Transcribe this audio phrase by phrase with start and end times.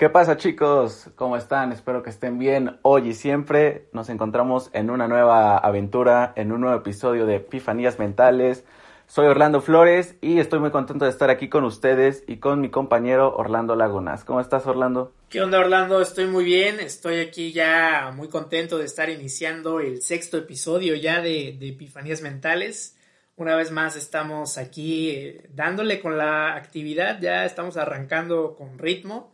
[0.00, 1.10] ¿Qué pasa chicos?
[1.14, 1.72] ¿Cómo están?
[1.72, 3.86] Espero que estén bien hoy y siempre.
[3.92, 8.64] Nos encontramos en una nueva aventura, en un nuevo episodio de Epifanías Mentales.
[9.06, 12.70] Soy Orlando Flores y estoy muy contento de estar aquí con ustedes y con mi
[12.70, 14.24] compañero Orlando Lagunas.
[14.24, 15.12] ¿Cómo estás Orlando?
[15.28, 16.00] ¿Qué onda Orlando?
[16.00, 21.20] Estoy muy bien, estoy aquí ya muy contento de estar iniciando el sexto episodio ya
[21.20, 22.96] de, de Epifanías Mentales.
[23.36, 29.30] Una vez más estamos aquí eh, dándole con la actividad, ya estamos arrancando con ritmo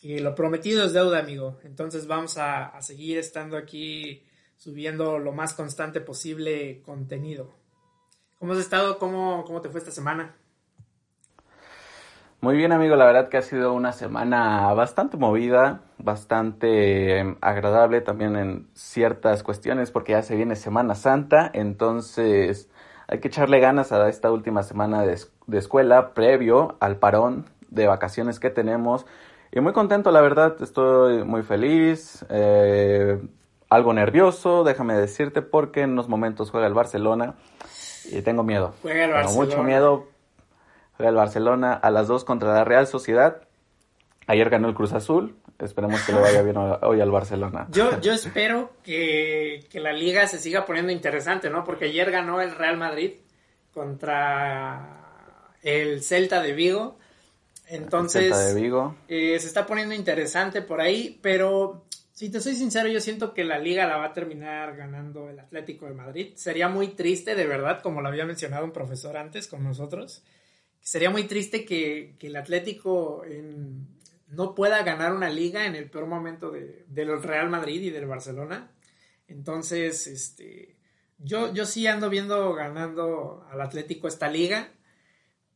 [0.00, 1.58] que lo prometido es deuda, amigo.
[1.64, 4.24] Entonces vamos a, seguir estando aquí
[4.56, 7.54] subiendo lo más constante posible contenido.
[8.38, 8.98] ¿Cómo has estado?
[8.98, 10.34] ¿Cómo, cómo te fue esta semana?
[12.40, 12.94] Muy bien, amigo.
[12.94, 19.42] La verdad que ha sido una semana bastante movida, bastante em, agradable también en ciertas
[19.42, 21.50] cuestiones porque ya se viene Semana Santa.
[21.52, 22.70] Entonces
[23.08, 27.88] hay que echarle ganas a esta última semana de, de escuela previo al parón de
[27.88, 29.04] vacaciones que tenemos
[29.52, 33.18] y muy contento, la verdad, estoy muy feliz, eh,
[33.70, 37.34] algo nervioso, déjame decirte, porque en unos momentos juega el Barcelona
[38.10, 38.74] y tengo miedo.
[38.82, 39.44] Juega el Barcelona.
[39.44, 40.08] mucho miedo.
[40.96, 43.42] Juega el Barcelona a las dos contra la Real Sociedad.
[44.26, 45.36] Ayer ganó el Cruz Azul.
[45.58, 47.66] Esperemos que le vaya bien hoy al Barcelona.
[47.70, 51.64] Yo, yo espero que, que la liga se siga poniendo interesante, ¿no?
[51.64, 53.14] Porque ayer ganó el Real Madrid
[53.74, 54.98] contra
[55.62, 56.98] el Celta de Vigo
[57.68, 58.34] entonces,
[59.08, 63.44] eh, se está poniendo interesante por ahí, pero si te soy sincero, yo siento que
[63.44, 66.32] la liga la va a terminar ganando el Atlético de Madrid.
[66.34, 70.24] Sería muy triste, de verdad, como lo había mencionado un profesor antes con nosotros,
[70.80, 73.22] sería muy triste que, el Atlético
[74.28, 78.06] no pueda ganar una liga en el peor momento de, del Real Madrid y del
[78.06, 78.70] Barcelona.
[79.28, 80.76] Entonces, este,
[81.18, 84.72] yo, yo sí ando viendo ganando al Atlético esta liga.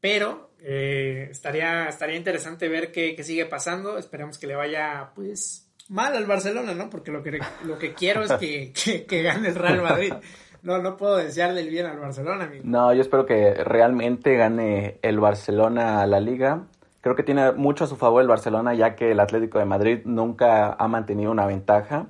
[0.02, 3.98] Pero eh, estaría, estaría interesante ver qué, sigue pasando.
[3.98, 6.90] Esperemos que le vaya, pues, mal al Barcelona, ¿no?
[6.90, 8.72] Porque lo que, lo que quiero es que,
[9.08, 10.12] que, gane el Real Madrid.
[10.62, 12.64] No, no puedo desearle el bien al Barcelona, amigo.
[12.66, 16.64] No, yo espero que realmente gane el Barcelona la liga.
[17.00, 20.00] Creo que tiene mucho a su favor el Barcelona, ya que el Atlético de Madrid
[20.04, 22.06] nunca ha mantenido una ventaja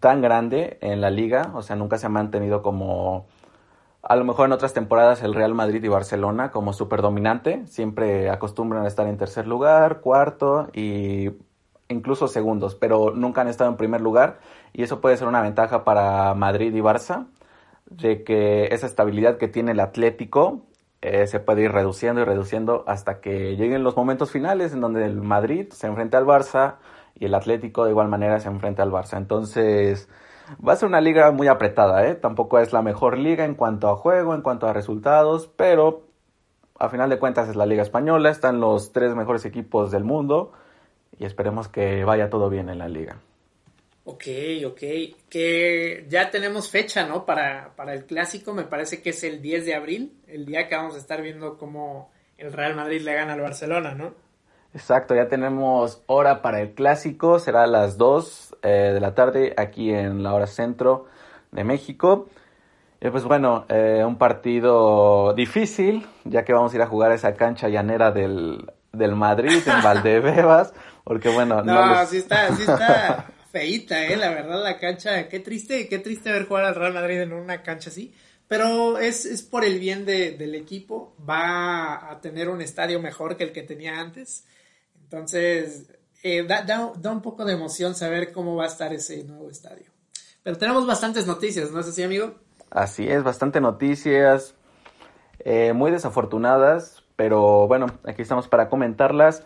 [0.00, 1.50] tan grande en la liga.
[1.54, 3.26] O sea, nunca se ha mantenido como
[4.08, 8.30] a lo mejor en otras temporadas el Real Madrid y Barcelona como súper dominante, siempre
[8.30, 11.28] acostumbran a estar en tercer lugar, cuarto y
[11.88, 14.40] incluso segundos, pero nunca han estado en primer lugar
[14.72, 17.26] y eso puede ser una ventaja para Madrid y Barça,
[17.84, 20.62] de que esa estabilidad que tiene el Atlético
[21.02, 25.04] eh, se puede ir reduciendo y reduciendo hasta que lleguen los momentos finales en donde
[25.04, 26.76] el Madrid se enfrenta al Barça
[27.14, 29.18] y el Atlético de igual manera se enfrenta al Barça.
[29.18, 30.08] Entonces,
[30.66, 32.14] Va a ser una liga muy apretada, ¿eh?
[32.14, 36.06] Tampoco es la mejor liga en cuanto a juego, en cuanto a resultados, pero
[36.78, 40.52] a final de cuentas es la liga española, están los tres mejores equipos del mundo
[41.18, 43.20] y esperemos que vaya todo bien en la liga.
[44.04, 44.24] Ok,
[44.66, 44.80] ok.
[45.28, 47.26] Que ya tenemos fecha, ¿no?
[47.26, 50.76] Para, para el clásico, me parece que es el 10 de abril, el día que
[50.76, 54.14] vamos a estar viendo cómo el Real Madrid le gana al Barcelona, ¿no?
[54.72, 59.54] Exacto, ya tenemos hora para el clásico, será a las 2 eh, de la tarde
[59.56, 61.06] aquí en la hora centro
[61.52, 62.28] de México.
[63.00, 67.14] Y pues bueno, eh, un partido difícil, ya que vamos a ir a jugar a
[67.14, 70.72] esa cancha llanera del, del Madrid en Valdebebas,
[71.04, 71.62] porque bueno...
[71.62, 76.32] No, sí está, sí está feíta, eh, la verdad, la cancha, qué triste, qué triste
[76.32, 78.12] ver jugar al Real Madrid en una cancha así,
[78.46, 83.36] pero es, es por el bien de, del equipo, va a tener un estadio mejor
[83.36, 84.44] que el que tenía antes,
[85.02, 85.86] entonces,
[86.22, 89.90] eh, da, da, un poco de emoción saber cómo va a estar ese nuevo estadio.
[90.42, 92.34] Pero tenemos bastantes noticias, ¿no es así, amigo?
[92.70, 94.54] Así es, bastante noticias,
[95.40, 99.44] eh, muy desafortunadas, pero bueno, aquí estamos para comentarlas.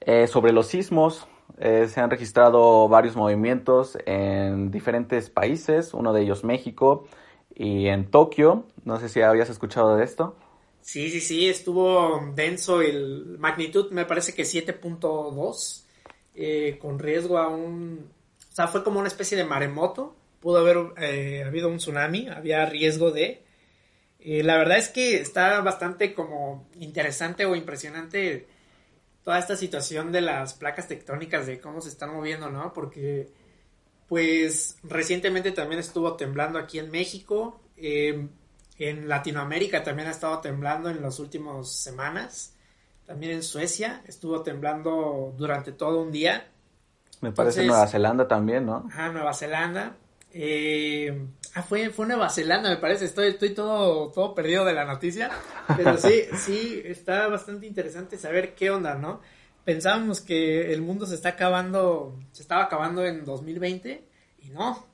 [0.00, 1.26] Eh, sobre los sismos,
[1.58, 7.06] se han registrado varios movimientos en diferentes países, uno de ellos México
[7.54, 8.66] y en Tokio.
[8.84, 10.36] No sé si habías escuchado de esto.
[10.84, 15.83] Sí, sí, sí, estuvo denso el magnitud, me parece que 7.2,
[16.34, 18.10] eh, con riesgo a un...
[18.50, 22.66] O sea, fue como una especie de maremoto, pudo haber eh, habido un tsunami, había
[22.66, 23.42] riesgo de...
[24.20, 28.46] Eh, la verdad es que está bastante como interesante o impresionante
[29.22, 32.72] toda esta situación de las placas tectónicas, de cómo se están moviendo, ¿no?
[32.72, 33.28] Porque,
[34.08, 37.60] pues, recientemente también estuvo temblando aquí en México.
[37.76, 38.28] Eh,
[38.78, 42.53] en Latinoamérica también ha estado temblando en las últimas semanas.
[43.06, 46.46] También en Suecia estuvo temblando durante todo un día.
[47.20, 48.86] Me parece Nueva Zelanda también, ¿no?
[48.88, 49.96] Ajá, Nueva Zelanda.
[50.32, 53.04] Eh, ah, fue, fue Nueva Zelanda, me parece.
[53.04, 55.30] Estoy, estoy todo, todo perdido de la noticia.
[55.76, 59.20] Pero sí, sí, está bastante interesante saber qué onda, ¿no?
[59.64, 64.04] pensábamos que el mundo se está acabando, se estaba acabando en 2020
[64.42, 64.86] y no.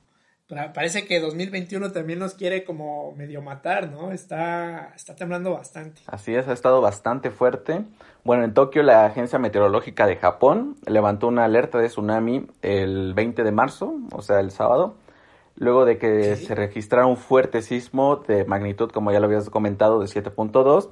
[0.73, 4.11] Parece que 2021 también nos quiere como medio matar, ¿no?
[4.11, 6.01] Está, está temblando bastante.
[6.07, 7.83] Así es, ha estado bastante fuerte.
[8.23, 13.43] Bueno, en Tokio la Agencia Meteorológica de Japón levantó una alerta de tsunami el 20
[13.43, 14.95] de marzo, o sea, el sábado,
[15.55, 19.99] luego de que se registrara un fuerte sismo de magnitud, como ya lo habías comentado,
[19.99, 20.89] de 7.2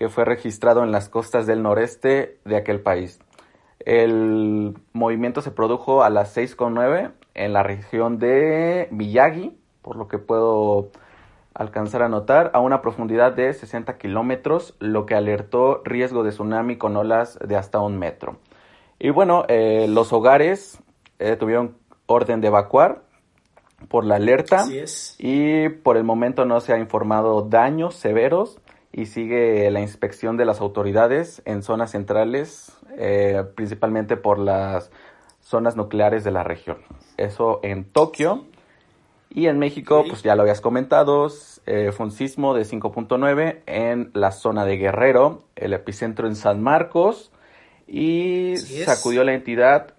[0.00, 3.20] que fue registrado en las costas del noreste de aquel país.
[3.80, 10.18] El movimiento se produjo a las 6.9 en la región de Miyagi, por lo que
[10.18, 10.90] puedo
[11.54, 16.76] alcanzar a notar, a una profundidad de 60 kilómetros, lo que alertó riesgo de tsunami
[16.76, 18.38] con olas de hasta un metro.
[18.98, 20.78] Y bueno, eh, los hogares
[21.18, 23.02] eh, tuvieron orden de evacuar
[23.88, 24.66] por la alerta
[25.18, 28.60] y por el momento no se ha informado daños severos
[28.92, 34.90] y sigue la inspección de las autoridades en zonas centrales, eh, principalmente por las
[35.50, 36.78] zonas nucleares de la región.
[37.16, 38.46] Eso en Tokio.
[39.32, 41.28] Y en México, pues ya lo habías comentado,
[41.66, 46.60] eh, fue un sismo de 5.9 en la zona de Guerrero, el epicentro en San
[46.60, 47.30] Marcos,
[47.86, 49.94] y sacudió la entidad,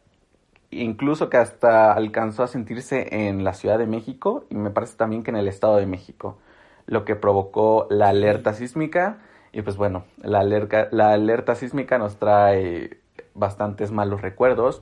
[0.70, 5.24] incluso que hasta alcanzó a sentirse en la Ciudad de México y me parece también
[5.24, 6.38] que en el Estado de México
[6.86, 9.20] lo que provocó la alerta sísmica.
[9.54, 13.00] Y pues bueno, la alerta, la alerta sísmica nos trae
[13.34, 14.82] bastantes malos recuerdos.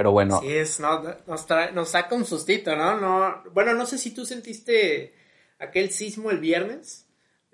[0.00, 0.40] Pero bueno.
[0.40, 2.98] Sí, es, no, nos, nos saca un sustito, ¿no?
[2.98, 3.42] ¿no?
[3.52, 5.12] Bueno, no sé si tú sentiste
[5.58, 7.06] aquel sismo el viernes.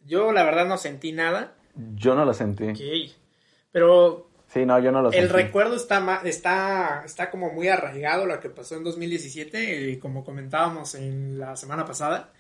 [0.04, 1.56] Yo la verdad no sentí nada.
[1.96, 2.69] Yo no lo sentí.
[2.69, 3.12] Ok.
[3.72, 8.38] Pero Sí, no, yo no lo El recuerdo está, está, está como muy arraigado lo
[8.38, 12.31] que pasó en 2017, y como comentábamos en la semana pasada.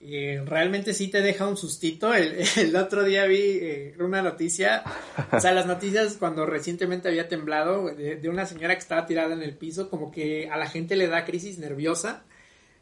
[0.00, 2.14] Y realmente sí te deja un sustito.
[2.14, 4.84] El, el otro día vi eh, una noticia,
[5.32, 9.42] o sea, las noticias cuando recientemente había temblado, de, una señora que estaba tirada en
[9.42, 12.24] el piso, como que a la gente le da crisis nerviosa.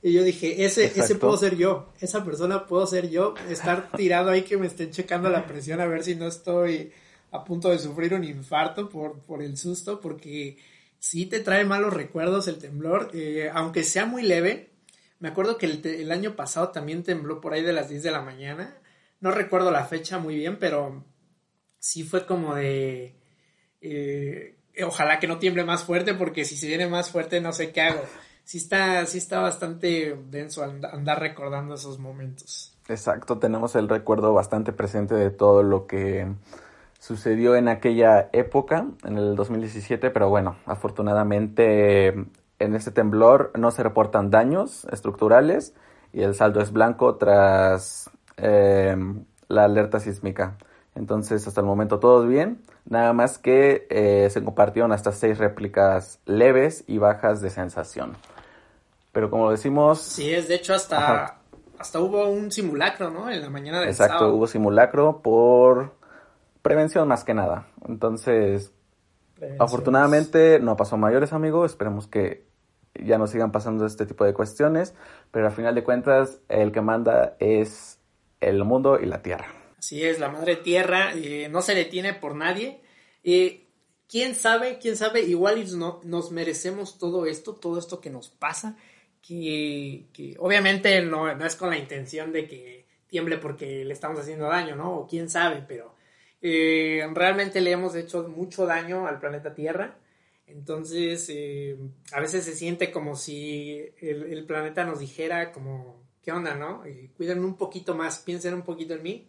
[0.02, 4.30] Y yo dije, ese, ese puedo ser yo, esa persona puedo ser yo, estar tirado
[4.30, 6.92] ahí que me estén checando la presión a ver si no estoy
[7.32, 10.58] a punto de sufrir un infarto por, por el susto, porque
[10.98, 14.70] sí te trae malos recuerdos el temblor, eh, aunque sea muy leve,
[15.18, 18.20] me acuerdo que el, año pasado también tembló por ahí de las 10 de la
[18.20, 18.76] mañana.
[19.20, 21.04] No recuerdo la fecha muy bien, pero
[21.78, 23.16] sí fue como de...
[23.80, 27.72] Eh, ojalá que no tiemble más fuerte porque si se viene más fuerte no sé
[27.72, 28.02] qué hago.
[28.44, 32.76] Sí está, sí está bastante denso andar recordando esos momentos.
[32.88, 36.28] Exacto, tenemos el recuerdo bastante presente de todo lo que
[37.00, 42.14] sucedió en aquella época, en el 2017, pero bueno, afortunadamente
[42.58, 45.74] en este temblor no se reportan daños estructurales
[46.12, 50.56] y el saldo es blanco tras em, la alerta sísmica.
[50.94, 52.62] Entonces, hasta el momento todo bien.
[52.86, 58.16] Nada más que eh, se compartieron hasta seis réplicas leves y bajas de sensación.
[59.12, 60.00] Pero como decimos...
[60.00, 61.38] Sí, es de hecho hasta,
[61.78, 63.30] hasta hubo un simulacro, ¿no?
[63.30, 65.96] En la mañana del Exacto, hubo simulacro por
[66.62, 67.66] prevención más que nada.
[67.86, 68.72] Entonces,
[69.58, 71.72] afortunadamente no pasó mayores, amigos.
[71.72, 72.45] Esperemos que
[73.04, 74.94] ya no sigan pasando este tipo de cuestiones,
[75.30, 77.98] pero al final de cuentas el que manda es
[78.40, 79.46] el mundo y la tierra.
[79.78, 82.80] Así es, la madre tierra eh, no se detiene por nadie.
[83.22, 83.66] Eh,
[84.08, 84.78] ¿Quién sabe?
[84.78, 85.22] ¿Quién sabe?
[85.22, 88.76] Igual no, nos merecemos todo esto, todo esto que nos pasa,
[89.20, 90.06] que,
[90.38, 94.76] obviamente no, no, es con la intención de que tiemble porque le estamos haciendo daño,
[94.76, 94.94] ¿no?
[94.94, 95.94] O quién sabe, pero
[96.40, 99.96] eh, realmente le hemos hecho mucho daño al planeta Tierra
[100.46, 101.76] entonces, eh,
[102.12, 106.84] a veces se siente como si el, planeta nos dijera como, ¿qué onda, no?
[106.84, 109.28] Eh, cuídenme un poquito más, piensen un poquito en mí.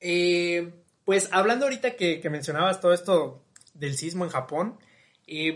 [0.00, 0.72] Eh,
[1.04, 4.78] pues hablando ahorita que, mencionabas todo esto del sismo en Japón,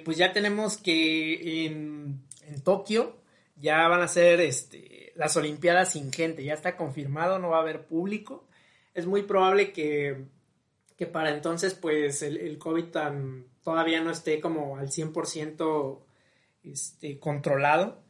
[0.05, 2.23] pues ya tenemos que en,
[2.63, 3.17] Tokio
[3.57, 7.63] ya van a ser este, las Olimpiadas sin gente, ya está confirmado, no va a
[7.63, 8.47] haber público.
[8.95, 10.27] Es muy probable que,
[10.97, 15.99] que para entonces pues el, el COVID tan todavía no esté como al 100%
[16.65, 18.03] este, controlado.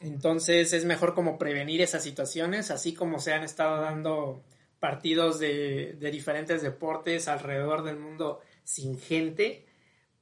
[0.00, 4.44] Entonces es mejor como prevenir esas situaciones, así como se han estado dando
[4.78, 9.64] partidos de, diferentes deportes alrededor del mundo sin gente,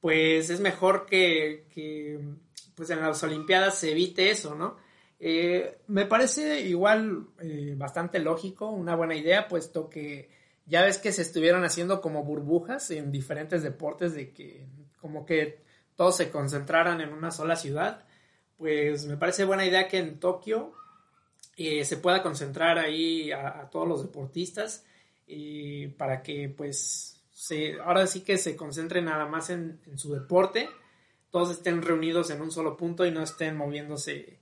[0.01, 1.65] pues es mejor que,
[2.77, 4.77] pues en las Olimpiadas se evite eso, ¿no?
[5.19, 10.29] Eh, me parece igual eh, bastante lógico, una buena idea, puesto que
[10.67, 14.67] ya ves que se estuvieron haciendo como burbujas en diferentes deportes de que
[15.01, 15.63] como que
[15.97, 18.05] todos se concentraran en una sola ciudad,
[18.57, 20.73] pues me parece buena idea que en Tokio
[21.57, 24.85] eh, se pueda concentrar ahí a, todos los deportistas
[25.27, 27.23] y para que pues
[27.85, 30.69] ahora sí que se concentren nada más en, su deporte,
[31.31, 34.39] todos estén reunidos en un solo punto y no estén moviéndose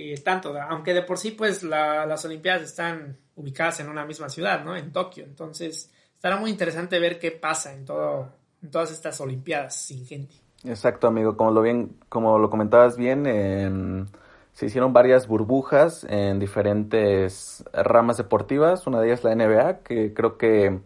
[0.00, 4.64] eh, tanto, aunque de por sí pues las Olimpiadas están ubicadas en una misma ciudad,
[4.64, 4.76] ¿no?
[4.76, 8.28] En Tokio, entonces estará muy interesante ver qué pasa en, todo,
[8.62, 10.36] en todas estas Olimpiadas sin gente.
[10.64, 14.08] Exacto, amigo, como lo bien, como lo comentabas bien,
[14.52, 20.38] se hicieron varias burbujas en diferentes ramas deportivas, una de ellas la NBA, que creo
[20.38, 20.78] que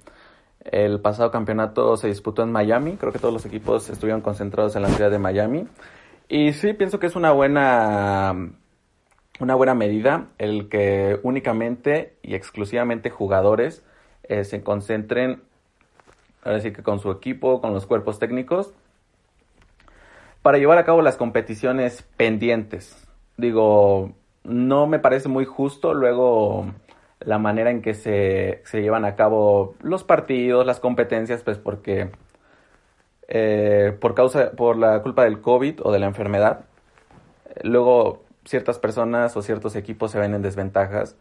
[0.64, 4.82] el pasado campeonato se disputó en Miami, creo que todos los equipos estuvieron concentrados en
[4.82, 5.66] la ciudad de Miami.
[6.28, 8.52] Y sí, pienso que es una buena
[9.40, 13.84] una buena medida el que únicamente y exclusivamente jugadores
[14.24, 15.42] eh, se concentren,
[16.44, 18.72] ahora sí que con su equipo, con los cuerpos técnicos,
[20.42, 23.06] para llevar a cabo las competiciones pendientes.
[23.36, 24.12] Digo,
[24.44, 26.66] no me parece muy justo luego
[27.20, 32.10] la manera en que se, se llevan a cabo los partidos, las competencias, pues porque
[33.28, 36.64] eh, por causa, por la culpa del COVID o de la enfermedad,
[37.62, 41.16] luego ciertas personas o ciertos equipos se ven en desventajas,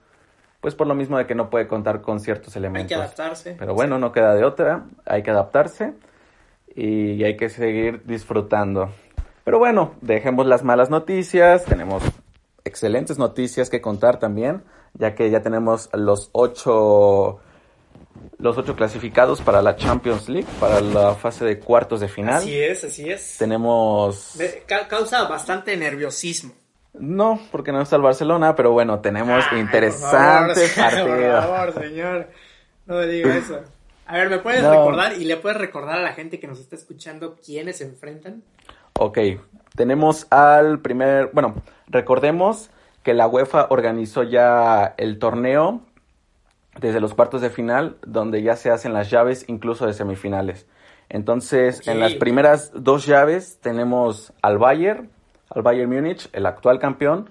[0.60, 2.92] pues por lo mismo de que no puede contar con ciertos elementos.
[2.92, 3.56] Hay que adaptarse.
[3.58, 5.94] Pero bueno, no queda de otra, hay que adaptarse
[6.76, 8.92] y hay que seguir disfrutando.
[9.44, 12.04] Pero bueno, dejemos las malas noticias, tenemos
[12.64, 14.64] excelentes noticias que contar también,
[14.94, 17.40] ya que ya tenemos los ocho
[18.38, 22.36] los ocho clasificados para la Champions League, para la fase de cuartos de final.
[22.36, 23.38] Así es, así es.
[23.38, 24.38] Tenemos...
[24.90, 26.54] causa bastante nerviosismo.
[26.94, 31.46] No, porque no está el Barcelona, pero bueno, tenemos interesantes partidos.
[31.46, 32.28] Por favor, señor,
[32.86, 33.62] no me diga eso.
[34.06, 36.76] A ver, ¿me puedes recordar y le puedes recordar a la gente que nos está
[36.76, 38.44] escuchando quiénes se enfrentan?
[39.00, 39.18] Ok,
[39.76, 41.56] tenemos al primer, bueno,
[41.88, 42.70] recordemos
[43.04, 45.82] que la UEFA organizó ya el torneo
[46.80, 50.68] desde los cuartos de final, donde ya se hacen las llaves incluso de semifinales.
[51.10, 55.10] Entonces, en las primeras dos llaves tenemos al Bayern,
[55.54, 57.30] al Bayern Múnich, el actual campeón,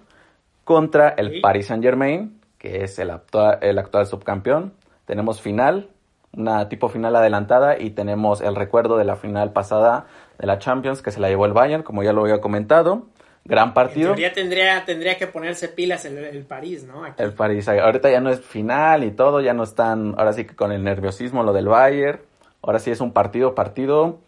[0.65, 4.75] contra el Paris Saint Germain, que es el actual, el actual subcampeón.
[5.07, 5.89] Tenemos final,
[6.37, 10.07] una tipo final adelantada y tenemos el recuerdo de la final pasada
[10.39, 13.07] de la Champions que se la llevó el Bayern, como ya lo había comentado.
[13.43, 14.15] Gran partido.
[14.15, 17.07] En tendría, tendría que ponerse pilas el, el París, ¿no?
[17.17, 17.67] El París.
[17.69, 20.85] Ahorita ya no es final y todo, ya no están, ahora sí que con el
[20.85, 22.21] nerviosismo lo del Bayern.
[22.63, 24.19] Ahora sí es un partido, partido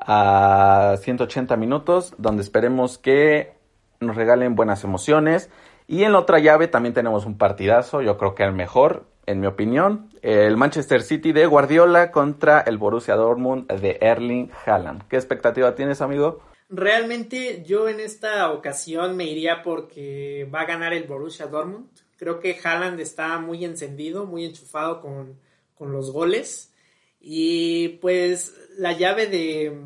[0.00, 3.52] a 180 minutos, donde esperemos que
[4.00, 5.50] nos regalen buenas emociones.
[5.86, 9.40] Y en la otra llave también tenemos un partidazo, yo creo que el mejor, en
[9.40, 15.06] mi opinión, el Manchester City de Guardiola contra el Borussia Dortmund de Erling Haaland.
[15.08, 16.40] ¿Qué expectativa tienes, amigo?
[16.68, 21.88] Realmente yo en esta ocasión me iría porque va a ganar el Borussia Dortmund.
[22.16, 25.40] Creo que Haaland está muy encendido, muy enchufado con,
[25.74, 26.72] con los goles.
[27.20, 29.78] Y pues la llave de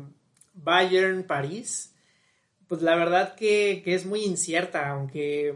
[0.53, 1.93] Bayern-París,
[2.69, 5.53] pues la verdad que, que, es muy incierta, aunque,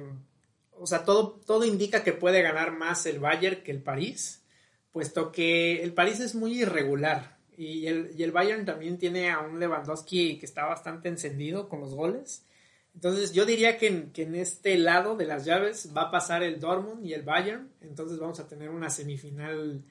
[0.74, 4.44] o sea, todo, todo indica que puede ganar más el Bayern que el París,
[4.92, 7.38] puesto que el París es muy irregular.
[7.56, 11.80] Y el, y el Bayern también tiene a un Lewandowski que está bastante encendido con
[11.80, 12.46] los goles.
[12.94, 16.44] Entonces yo diría que en, que en, este lado de las llaves va a pasar
[16.44, 17.72] el Dortmund y el Bayern.
[17.80, 19.82] Entonces vamos a tener una semifinal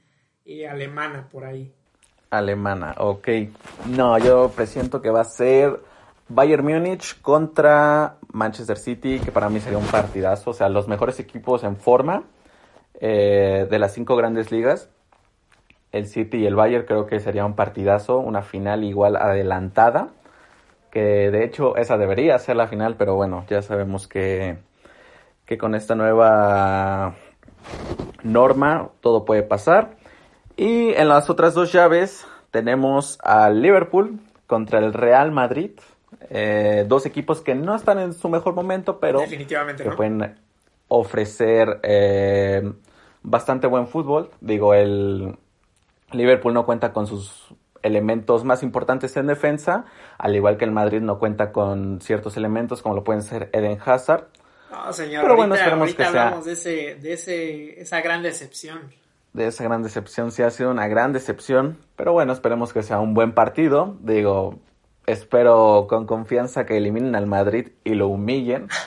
[0.45, 1.73] eh, alemana por ahí.
[2.31, 3.29] Alemana, ok.
[3.87, 5.81] No, yo presiento que va a ser
[6.29, 10.51] Bayern Múnich contra Manchester City, que para mí sería un partidazo.
[10.51, 12.25] O sea, los mejores equipos en forma
[13.01, 14.91] eh, de las cinco grandes ligas.
[15.91, 20.09] El City y el Bayern creo que sería un partidazo, una final igual adelantada.
[20.91, 24.59] Que de hecho esa debería ser la final, pero bueno, ya sabemos que,
[25.47, 27.15] que con esta nueva
[28.23, 29.98] norma todo puede pasar.
[30.59, 35.71] Y en las otras dos llaves tenemos al Liverpool contra el Real Madrid.
[36.31, 40.37] Eh, dos equipos que no están en su mejor momento, pero que pueden
[40.89, 42.73] ofrecer eh,
[43.23, 44.31] bastante buen fútbol.
[44.41, 45.37] Digo, el
[46.11, 49.85] Liverpool no cuenta con sus elementos más importantes en defensa,
[50.19, 53.79] al igual que el Madrid no cuenta con ciertos elementos como lo pueden ser Eden
[53.85, 54.25] Hazard.
[54.73, 58.81] No, señor, pero bueno, esperemos que hablamos de, ese, de ese, esa gran decepción
[59.33, 60.33] de esa gran decepción.
[60.33, 63.97] Sí ha sido una gran decepción, pero bueno, esperemos que sea un buen partido.
[64.01, 64.59] Digo,
[65.07, 68.69] espero con confianza que eliminen al Madrid y lo humillen.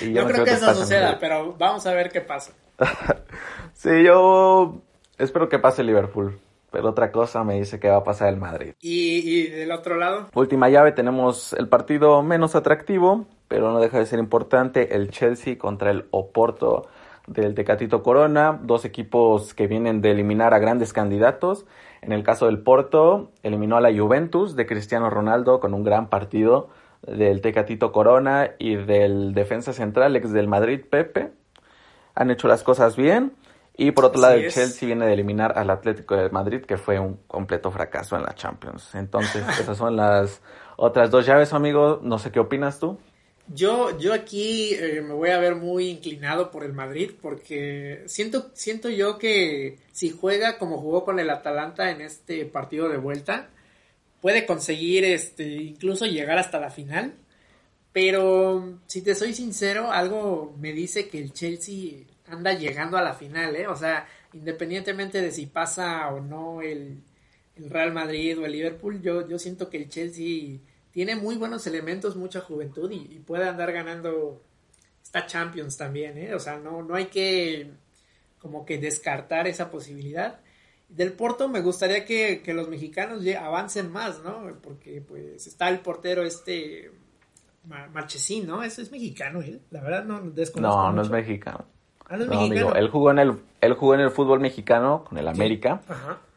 [0.00, 2.52] Y yo creo que eso suceda, pero vamos a ver qué pasa.
[3.74, 4.80] sí, yo
[5.16, 6.40] espero que pase Liverpool.
[6.72, 8.74] Pero otra cosa me dice que va a pasar el Madrid.
[8.80, 10.28] ¿Y, ¿Y del otro lado?
[10.34, 15.56] Última llave, tenemos el partido menos atractivo, pero no deja de ser importante, el Chelsea
[15.56, 16.88] contra el Oporto
[17.26, 21.66] del Tecatito Corona, dos equipos que vienen de eliminar a grandes candidatos.
[22.02, 26.08] En el caso del Porto, eliminó a la Juventus de Cristiano Ronaldo con un gran
[26.08, 26.68] partido
[27.02, 31.32] del Tecatito Corona y del defensa central ex del Madrid Pepe.
[32.14, 33.32] Han hecho las cosas bien.
[33.78, 36.98] Y por otro lado, el Chelsea viene de eliminar al Atlético de Madrid, que fue
[36.98, 38.94] un completo fracaso en la Champions.
[38.94, 40.40] Entonces, esas son las
[40.76, 42.00] otras dos llaves, amigo.
[42.02, 42.98] No sé qué opinas tú.
[43.48, 48.50] Yo, yo aquí eh, me voy a ver muy inclinado por el Madrid porque siento,
[48.54, 53.50] siento yo que si juega como jugó con el Atalanta en este partido de vuelta,
[54.20, 57.14] puede conseguir este, incluso llegar hasta la final.
[57.92, 63.14] Pero si te soy sincero, algo me dice que el Chelsea anda llegando a la
[63.14, 63.68] final, ¿eh?
[63.68, 67.00] O sea, independientemente de si pasa o no el,
[67.56, 70.58] el Real Madrid o el Liverpool, yo, yo siento que el Chelsea
[70.96, 74.40] tiene muy buenos elementos, mucha juventud y, puede andar ganando
[75.02, 76.34] esta Champions también, ¿eh?
[76.34, 77.70] O sea, no, no hay que
[78.38, 80.40] como que descartar esa posibilidad.
[80.88, 84.50] Del Porto me gustaría que, los mexicanos avancen más, ¿no?
[84.62, 86.90] Porque pues está el portero este
[87.92, 88.62] Marchesín, ¿no?
[88.62, 90.80] Ese es mexicano él, la verdad no desconozco.
[90.80, 91.66] No, no es mexicano.
[92.06, 92.74] Ah, no es mexicano.
[92.74, 95.82] él jugó en el él jugó en el fútbol mexicano con el América,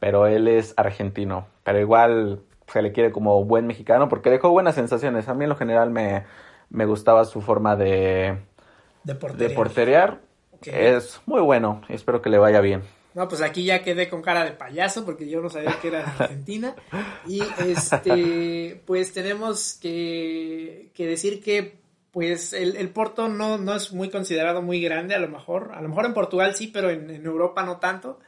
[0.02, 4.76] pero él es argentino, pero igual se le quiere como buen mexicano porque dejó buenas
[4.76, 5.28] sensaciones.
[5.28, 8.38] A mí en lo general me, gustaba su forma de,
[9.04, 10.20] de porterear.
[10.64, 12.84] Es muy bueno, espero que le vaya bien.
[13.16, 16.06] No, pues aquí ya quedé con cara de payaso porque yo no sabía que era
[16.06, 16.76] Argentina.
[17.28, 21.80] Y este, pues tenemos que, decir que
[22.12, 25.72] pues el, Porto no, no es muy considerado muy grande, a lo mejor.
[25.74, 28.20] A lo mejor en Portugal sí, pero en, en Europa no tanto.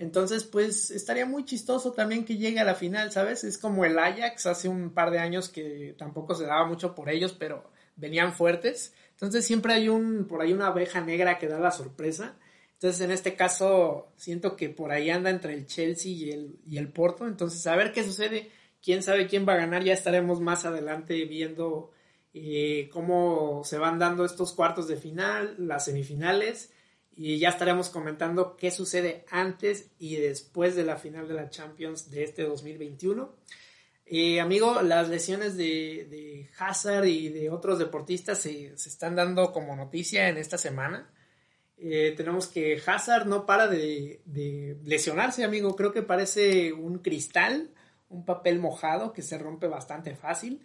[0.00, 3.44] Entonces, pues estaría muy chistoso también que llegue a la final, ¿sabes?
[3.44, 7.10] Es como el Ajax hace un par de años que tampoco se daba mucho por
[7.10, 8.94] ellos, pero venían fuertes.
[9.10, 12.38] Entonces siempre hay un, por ahí una abeja negra que da la sorpresa.
[12.72, 16.78] Entonces en este caso siento que por ahí anda entre el Chelsea y el, y
[16.78, 17.26] el Porto.
[17.26, 18.50] Entonces a ver qué sucede.
[18.82, 19.84] Quién sabe quién va a ganar.
[19.84, 21.90] Ya estaremos más adelante viendo
[22.32, 26.70] eh, cómo se van dando estos cuartos de final, las semifinales
[27.12, 32.10] y ya estaremos comentando qué sucede antes y después de la final de la Champions
[32.10, 33.34] de este 2021.
[34.12, 40.28] Eh, amigo, las lesiones de, Hazard y de otros deportistas se, están dando como noticia
[40.28, 41.12] en esta semana.
[41.76, 44.20] Eh, tenemos que Hazard no para de,
[44.84, 45.76] lesionarse, amigo.
[45.76, 47.70] Creo que parece un cristal,
[48.08, 50.60] un papel mojado que se rompe bastante fácil.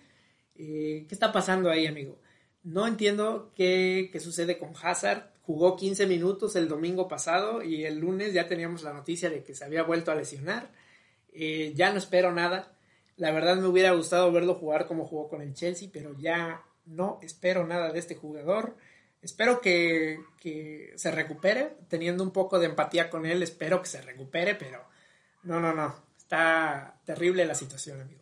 [0.55, 2.19] Eh, ¿Qué está pasando ahí, amigo?
[2.63, 7.99] No entiendo qué, qué sucede con Hazard jugó 15 minutos el domingo pasado y el
[7.99, 10.69] lunes ya teníamos la noticia de que se había vuelto a lesionar.
[11.34, 12.71] Eh, ya no espero nada.
[13.17, 17.19] La verdad me hubiera gustado verlo jugar como jugó con el Chelsea, pero ya no
[17.21, 18.75] espero nada de este jugador.
[19.21, 24.01] Espero que, que se recupere, teniendo un poco de empatía con él, espero que se
[24.01, 24.81] recupere, pero
[25.43, 25.95] no, no, no.
[26.17, 28.21] Está terrible la situación, amigo.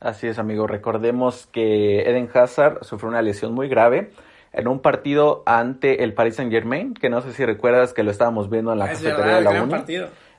[0.00, 0.66] Así es, amigo.
[0.66, 4.10] Recordemos que Eden Hazard sufrió una lesión muy grave
[4.54, 8.10] en un partido ante el Paris Saint Germain, que no sé si recuerdas que lo
[8.10, 9.74] estábamos viendo en la cafetería de la Uni,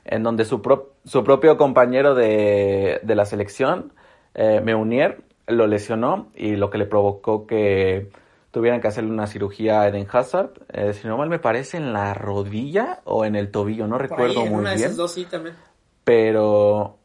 [0.04, 0.62] en donde su,
[1.04, 3.92] su propio compañero de, la selección,
[4.34, 8.08] eh, Meunier, lo lesionó y lo que le provocó que
[8.50, 11.92] tuvieran que hacerle una cirugía a Eden Hazard, eh, si no mal me parece en
[11.92, 14.96] la rodilla o en el tobillo, no recuerdo muy bien.
[14.96, 15.54] dos, sí, también.
[16.04, 16.96] Pero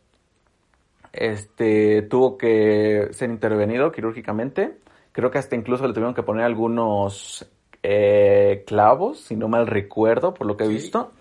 [1.12, 4.78] este tuvo que ser intervenido quirúrgicamente
[5.12, 7.50] Creo que hasta incluso le tuvieron que poner algunos
[7.84, 11.12] eh, clavos, si no mal recuerdo, por lo que he visto.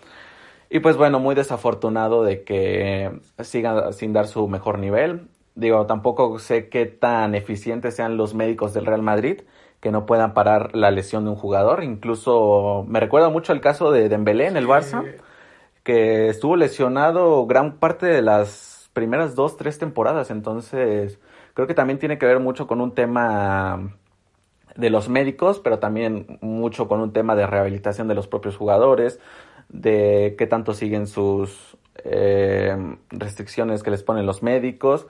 [0.69, 5.29] Y pues bueno, muy desafortunado de que siga sin dar su mejor nivel.
[5.57, 9.43] Digo, tampoco sé qué tan eficientes sean los médicos del Real Madrid
[9.81, 11.83] que no puedan parar la lesión de un jugador.
[11.83, 15.05] Incluso me recuerda mucho el caso de Dembélé en el Barça,
[15.83, 20.31] que estuvo lesionado gran parte de las primeras dos, tres temporadas.
[20.31, 21.19] Entonces,
[21.55, 23.97] creo que también tiene que ver mucho con un tema
[24.77, 29.21] de los médicos, pero también mucho con un tema de rehabilitación de los propios jugadores,
[29.69, 32.77] de qué tanto siguen sus eh,
[33.11, 35.07] restricciones que les ponen los médicos.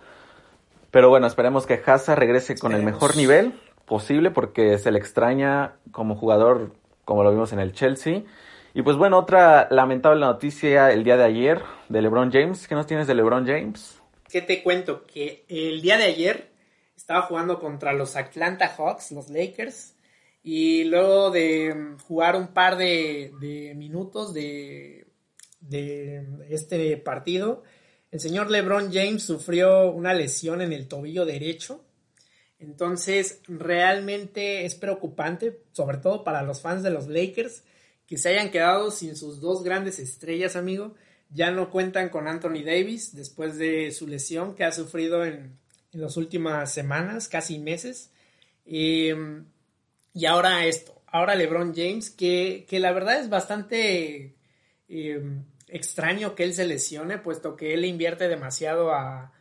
[0.91, 3.55] Pero bueno, esperemos que Hazard regrese con el mejor nivel
[3.87, 6.73] posible porque se le extraña como jugador,
[7.05, 8.23] como lo vimos en el Chelsea.
[8.75, 12.69] Y pues bueno, otra lamentable noticia el día de ayer de LeBron James.
[12.69, 14.00] ¿Qué nos tienes de LeBron James?
[14.31, 15.07] ¿Qué te cuento?
[15.07, 16.51] Que el día de ayer
[16.97, 19.97] estaba jugando contra los Atlanta Hawks, los Lakers,
[20.43, 23.33] y luego de jugar un par de,
[23.77, 25.07] minutos de,
[25.61, 27.63] de este partido,
[28.11, 31.85] el señor LeBron James sufrió una lesión en el tobillo derecho.
[32.59, 37.65] Entonces, realmente es preocupante, sobre todo para los fans de los Lakers,
[38.07, 40.95] que se hayan quedado sin sus dos grandes estrellas, amigo.
[41.31, 45.59] Ya no cuentan con Anthony Davis después de su lesión que ha sufrido en,
[45.93, 48.11] en las últimas semanas, casi meses.
[48.65, 49.47] Em,
[50.15, 54.37] y ahora esto, ahora LeBron James, que, la verdad es bastante
[54.89, 59.33] em, extraño que él se lesione, puesto que él invierte demasiado a,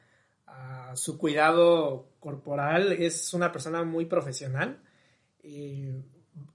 [0.96, 4.82] su cuidado corporal, es una persona muy profesional.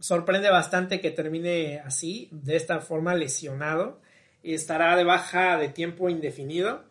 [0.00, 4.00] sorprende bastante que termine así, de esta forma lesionado.
[4.44, 6.84] Estará de baja de tiempo indefinido.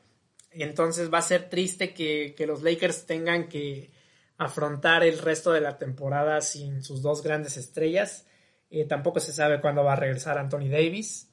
[0.52, 3.92] Entonces va a ser triste que, que los Lakers tengan que
[4.38, 8.26] afrontar el resto de la temporada sin sus dos grandes estrellas.
[8.70, 11.30] Eh, tampoco se sabe cuándo va a regresar Anthony Davis.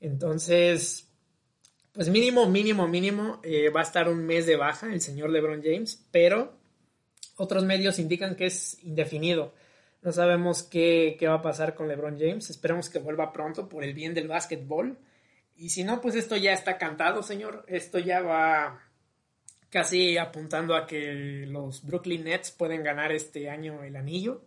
[0.00, 1.08] Entonces,
[1.92, 5.62] pues mínimo, mínimo, mínimo, eh, va a estar un mes de baja el señor LeBron
[5.62, 6.56] James, pero
[7.36, 9.54] otros medios indican que es indefinido.
[10.00, 12.50] No sabemos qué, qué va a pasar con LeBron James.
[12.50, 14.96] Esperemos que vuelva pronto por el bien del básquetbol.
[15.58, 17.64] Y si no, pues esto ya está cantado, señor.
[17.66, 18.78] Esto ya va
[19.70, 24.40] casi apuntando a que los Brooklyn Nets pueden ganar este año el anillo.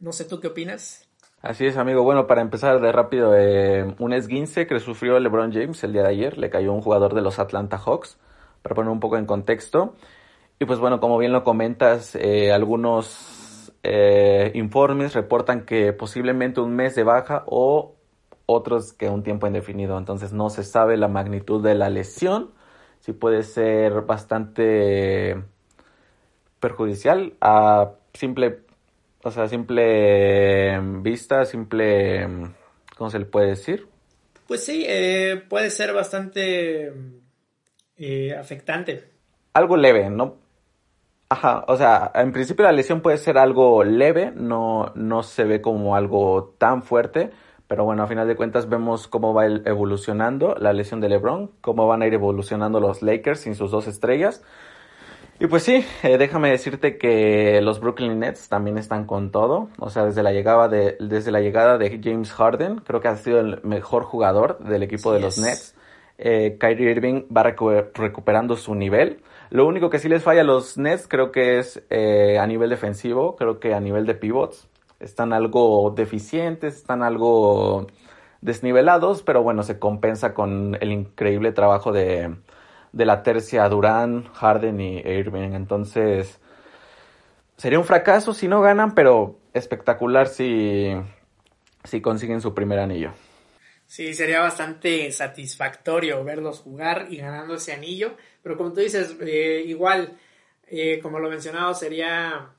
[0.00, 1.08] No sé tú qué opinas.
[1.40, 2.02] Así es, amigo.
[2.02, 6.08] Bueno, para empezar de rápido, eh, un esguince que sufrió LeBron James el día de
[6.08, 6.36] ayer.
[6.36, 8.18] Le cayó un jugador de los Atlanta Hawks,
[8.62, 9.94] para poner un poco en contexto.
[10.58, 16.74] Y pues bueno, como bien lo comentas, eh, algunos eh, informes reportan que posiblemente un
[16.74, 17.95] mes de baja o
[18.46, 19.98] otros que un tiempo indefinido.
[19.98, 22.56] Entonces no se sabe la magnitud de la lesión
[23.06, 25.36] sí puede ser bastante
[26.58, 28.62] perjudicial a simple,
[29.22, 32.26] o sea, simple vista, simple,
[32.96, 33.86] ¿cómo se le puede decir?
[34.48, 36.92] Pues sí, eh, puede ser bastante
[37.96, 39.12] eh, afectante.
[39.52, 40.38] Algo leve, ¿no?
[41.28, 45.60] Ajá, o sea, en principio la lesión puede ser algo leve, no, no se ve
[45.60, 47.30] como algo tan fuerte,
[47.68, 51.86] pero bueno, a final de cuentas vemos cómo va evolucionando la lesión de LeBron, cómo
[51.86, 54.42] van a ir evolucionando los Lakers sin sus dos estrellas.
[55.38, 59.68] Y pues sí, eh, déjame decirte que los Brooklyn Nets también están con todo.
[59.78, 63.16] O sea, desde la llegada de, desde la llegada de James Harden, creo que ha
[63.16, 65.74] sido el mejor jugador del equipo de los Nets.
[66.18, 69.20] Eh, Kyrie Irving va recuperando su nivel.
[69.50, 72.70] Lo único que sí les falla a los Nets creo que es eh, a nivel
[72.70, 74.68] defensivo, creo que a nivel de pivots
[75.00, 77.86] están algo deficientes, están algo
[78.40, 82.34] desnivelados, pero bueno, se compensa con el increíble trabajo de,
[82.92, 85.52] la tercia Durán, Harden y Irving.
[85.52, 86.38] Entonces,
[87.56, 90.92] sería un fracaso si no ganan, pero espectacular si,
[91.84, 93.12] si consiguen su primer anillo.
[93.86, 99.62] Sí, sería bastante satisfactorio verlos jugar y ganando ese anillo, pero como tú dices, eh,
[99.66, 100.18] igual,
[100.66, 102.50] eh, como lo mencionado, sería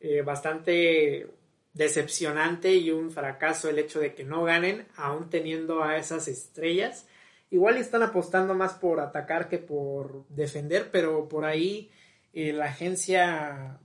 [0.00, 1.26] eh, bastante
[1.72, 7.06] decepcionante y un fracaso el hecho de que no ganen, aún teniendo a esas estrellas.
[7.50, 11.90] Igual están apostando más por atacar que por defender, pero por ahí
[12.32, 13.80] eh, la agencia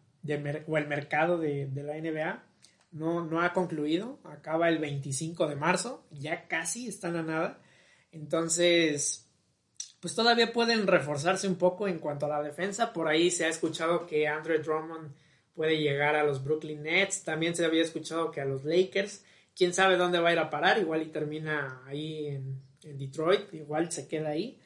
[0.67, 2.43] o el mercado de, la NBA
[2.91, 4.19] no, no, ha concluido.
[4.25, 7.59] Acaba el 25 de marzo, ya casi están a nada.
[8.11, 9.27] Entonces,
[9.99, 12.93] pues todavía pueden reforzarse un poco en cuanto a la defensa.
[12.93, 15.11] Por ahí se ha escuchado que Andre Drummond
[15.55, 19.23] puede llegar a los Brooklyn Nets, también se había escuchado que a los Lakers,
[19.55, 23.93] quién sabe dónde va a ir a parar, igual y termina ahí en, Detroit, igual
[23.93, 24.59] se queda ahí,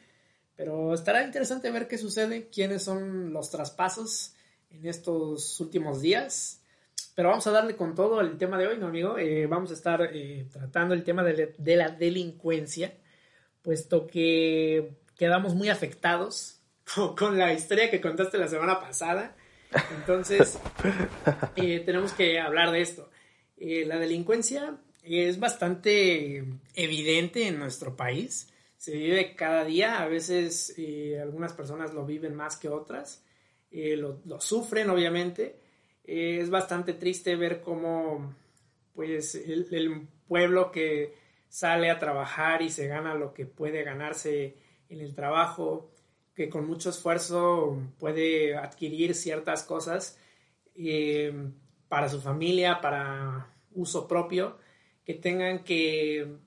[0.55, 4.33] pero estará interesante ver qué sucede, quiénes son los traspasos
[4.71, 6.63] en estos últimos días.
[7.13, 9.19] Pero vamos a darle con todo el tema de hoy, ¿no, amigo?
[9.19, 12.91] Eh, vamos a estar eh, tratando el tema de, de la delincuencia,
[13.61, 16.59] puesto que quedamos muy afectados
[17.17, 19.35] con la historia que contaste la semana pasada
[19.97, 20.59] entonces,
[21.55, 23.09] eh, tenemos que hablar de esto.
[23.57, 26.43] Eh, la delincuencia es bastante
[26.75, 28.53] evidente en nuestro país.
[28.77, 30.01] Se vive cada día.
[30.01, 33.23] A veces eh, algunas personas lo viven más que otras.
[33.71, 35.59] Lo, sufren, obviamente.
[36.03, 38.33] es bastante triste ver cómo
[38.95, 41.13] pues, el pueblo que
[41.49, 44.55] sale a trabajar y se gana lo que puede ganarse
[44.89, 45.91] en el trabajo,
[46.37, 50.19] que con mucho esfuerzo puede adquirir ciertas cosas
[50.75, 51.33] eh,
[51.87, 54.59] para su familia, para uso propio,
[55.03, 56.37] que tengan que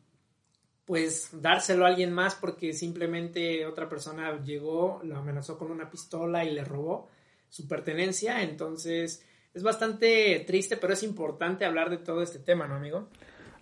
[0.84, 6.44] pues dárselo a alguien más porque simplemente otra persona llegó, lo amenazó con una pistola
[6.44, 7.08] y le robó
[7.48, 8.44] su pertenencia.
[8.44, 13.08] Entonces es bastante triste, pero es importante hablar de todo este tema, ¿no, amigo?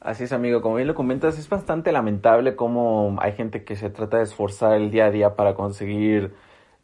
[0.01, 0.63] Así es, amigo.
[0.63, 4.75] Como bien lo comentas, es bastante lamentable cómo hay gente que se trata de esforzar
[4.75, 6.35] el día a día para conseguir,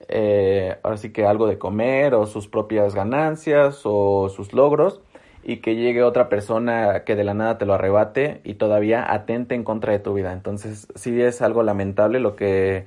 [0.08, 5.00] eh, ahora sí que algo de comer o sus propias ganancias o sus logros
[5.44, 9.54] y que llegue otra persona que de la nada te lo arrebate y todavía atente
[9.54, 10.32] en contra de tu vida.
[10.32, 12.86] Entonces, sí es algo lamentable lo que,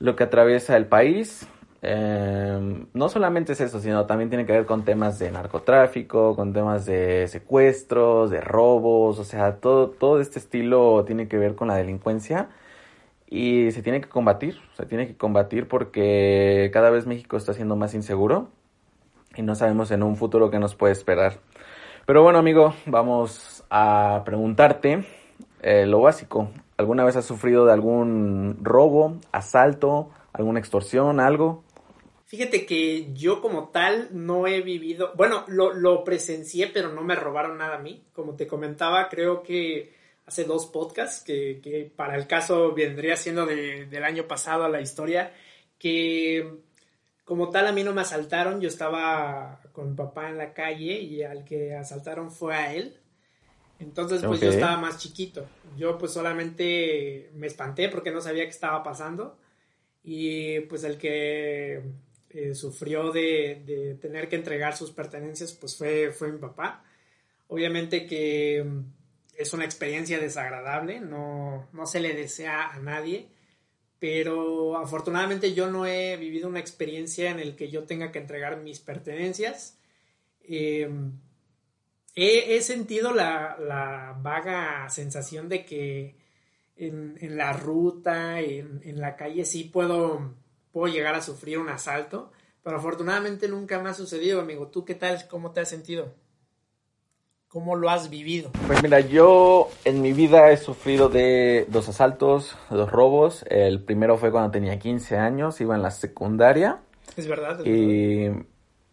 [0.00, 1.48] lo que atraviesa el país.
[1.88, 6.52] Em, no solamente es eso, sino también tiene que ver con temas de narcotráfico, con
[6.52, 11.68] temas de secuestros, de robos, o sea, todo, todo este estilo tiene que ver con
[11.68, 12.48] la delincuencia
[13.28, 17.76] y se tiene que combatir, se tiene que combatir porque cada vez México está siendo
[17.76, 18.48] más inseguro
[19.36, 21.38] y no sabemos en un futuro qué nos puede esperar.
[22.04, 25.06] Pero bueno, amigo, vamos a preguntarte
[25.62, 26.50] eh, lo básico.
[26.78, 31.62] ¿Alguna vez has sufrido de algún robo, asalto, alguna extorsión, algo?
[32.26, 37.14] Fíjate que yo como tal no he vivido, bueno, lo, lo presencié, pero no me
[37.14, 38.04] robaron nada a mí.
[38.12, 39.94] Como te comentaba, creo que
[40.26, 44.68] hace dos podcasts, que, que para el caso vendría siendo de, del año pasado a
[44.68, 45.32] la historia,
[45.78, 46.62] que
[47.24, 50.98] como tal a mí no me asaltaron, yo estaba con mi papá en la calle
[50.98, 52.98] y al que asaltaron fue a él.
[53.78, 55.46] Entonces pues yo estaba más chiquito.
[55.76, 59.38] Yo pues solamente me espanté porque no sabía qué estaba pasando
[60.02, 61.82] y pues el que
[62.30, 66.84] eh, sufrió de, de, tener que entregar sus pertenencias pues fue, fue mi papá.
[67.48, 68.64] Obviamente que
[69.36, 73.28] es una experiencia desagradable, no, no se le desea a nadie
[73.98, 78.60] pero afortunadamente yo no he vivido una experiencia en el que yo tenga que entregar
[78.60, 79.78] mis pertenencias.
[80.44, 81.12] Em,
[82.14, 86.16] he, sentido la, vaga sensación de que
[86.76, 90.34] en, la ruta, en, en, la calle, sí puedo,
[90.76, 92.30] puedo llegar a sufrir un asalto,
[92.62, 94.66] pero afortunadamente nunca me ha sucedido, amigo.
[94.66, 95.26] ¿Tú qué tal?
[95.26, 96.12] ¿Cómo te has sentido?
[97.48, 98.50] ¿Cómo lo has vivido?
[98.66, 103.42] Pues mira, yo en mi vida he sufrido de dos asaltos, dos robos.
[103.48, 106.80] El primero fue cuando tenía 15 años, iba en la secundaria.
[107.16, 107.64] Es verdad.
[107.64, 108.32] y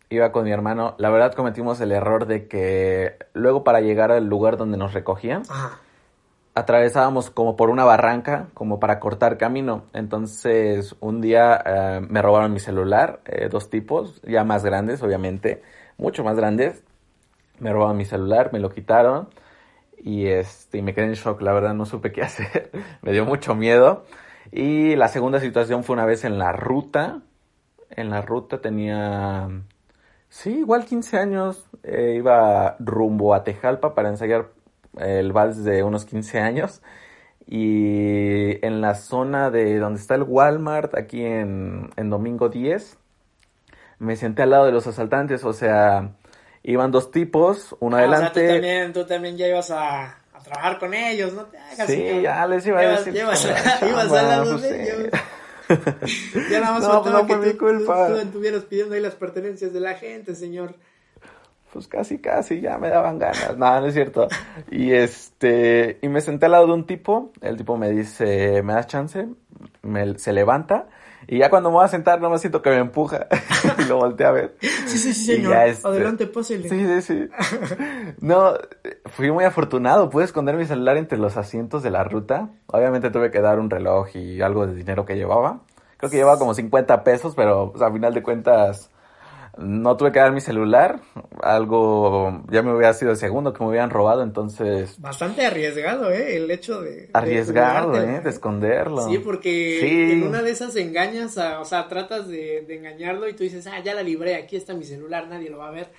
[0.09, 0.95] iba con mi hermano.
[0.99, 5.43] La verdad cometimos el error de que luego para llegar al lugar donde nos recogían,
[6.55, 9.85] atravesábamos como por una barranca, como para cortar camino.
[9.93, 15.61] Entonces un día eh, me robaron mi celular, eh, dos tipos, ya más grandes, obviamente,
[15.97, 16.83] mucho más grandes
[17.59, 19.29] me robaron mi celular, me lo quitaron
[19.97, 23.55] y este, me quedé en shock, la verdad no supe qué hacer, me dio mucho
[23.55, 24.05] miedo.
[24.51, 27.21] Y la segunda situación fue una vez en la ruta,
[27.89, 29.49] en la ruta tenía,
[30.29, 34.49] sí, igual 15 años, eh, iba rumbo a Tejalpa para ensayar
[34.99, 36.81] el vals de unos 15 años
[37.47, 42.97] y en la zona de donde está el Walmart, aquí en, en Domingo 10,
[43.99, 46.11] me senté al lado de los asaltantes, o sea,
[46.63, 48.25] iban dos tipos, uno adelante.
[48.25, 50.03] Ah, o sea, tú también, tú también ya ibas a,
[50.33, 51.87] a trabajar con ellos, no te hagas.
[51.87, 53.13] Sí, ya les iba a decir.
[53.13, 53.45] Llevas,
[53.81, 55.11] ibas al lado de ellos.
[56.49, 58.07] ya nada más no, pues no que tú, culpa.
[58.07, 60.75] tú, estuvieras pidiendo ahí las pertenencias de la gente, señor.
[61.73, 63.57] Pues casi, casi, ya me daban ganas.
[63.57, 64.27] Nada, no es cierto.
[64.69, 67.31] Y este, y me senté al lado de un tipo.
[67.41, 69.27] El tipo me dice, ¿me das chance?
[69.81, 70.87] Me, se levanta
[71.27, 73.27] y ya cuando me voy a sentar, no me siento que me empuja.
[73.79, 74.55] y lo volteé a ver.
[74.59, 75.55] Sí, sí, sí, señor.
[75.67, 76.69] Este, Adelante, pásele.
[76.69, 77.29] Sí, sí, sí.
[78.19, 78.53] no,
[79.05, 80.09] fui muy afortunado.
[80.09, 82.49] Pude esconder mi celular entre los asientos de la ruta.
[82.67, 85.61] Obviamente tuve que dar un reloj y algo de dinero que llevaba.
[85.97, 88.89] Creo que llevaba como 50 pesos, pero a final de cuentas
[89.57, 91.01] no tuve que dar mi celular,
[91.41, 94.99] algo ya me hubiera sido el segundo que me hubieran robado, entonces...
[94.99, 96.37] Bastante arriesgado, ¿eh?
[96.37, 97.09] El hecho de...
[97.13, 98.21] Arriesgado, ¿eh?
[98.21, 99.07] De esconderlo.
[99.07, 103.67] Sí, porque en una de esas engañas, o sea, tratas de, engañarlo y tú dices,
[103.67, 105.91] ah, ya la libré, aquí está mi celular, nadie lo va a ver.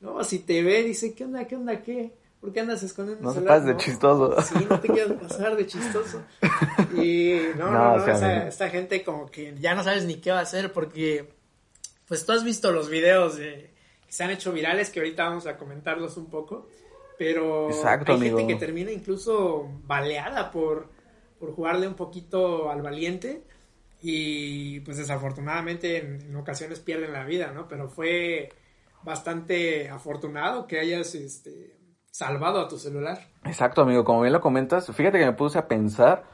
[0.00, 2.12] No, si te ve, dice, ¿qué onda, qué onda, qué?
[2.40, 3.60] ¿Por qué andas escondiendo no celular?
[3.60, 4.42] No de chistoso.
[4.42, 6.22] Sí, no te quieras pasar de chistoso.
[6.96, 10.42] Y no, no, no, esta gente como que ya no sabes ni qué va a
[10.42, 11.26] hacer porque
[12.12, 13.70] pues tú has visto los videos de,
[14.06, 16.68] que se han hecho virales, que ahorita vamos a comentarlos un poco,
[17.16, 20.90] pero hay gente que termina incluso baleada por,
[21.40, 23.44] por jugarle un poquito al valiente
[24.02, 27.66] y pues desafortunadamente en, ocasiones pierden la vida, ¿no?
[27.66, 28.50] Pero fue
[29.02, 31.78] bastante afortunado que hayas este,
[32.10, 33.26] salvado a tu celular.
[33.46, 36.24] Exacto, amigo, como bien lo comentas, fíjate que me puse a pensar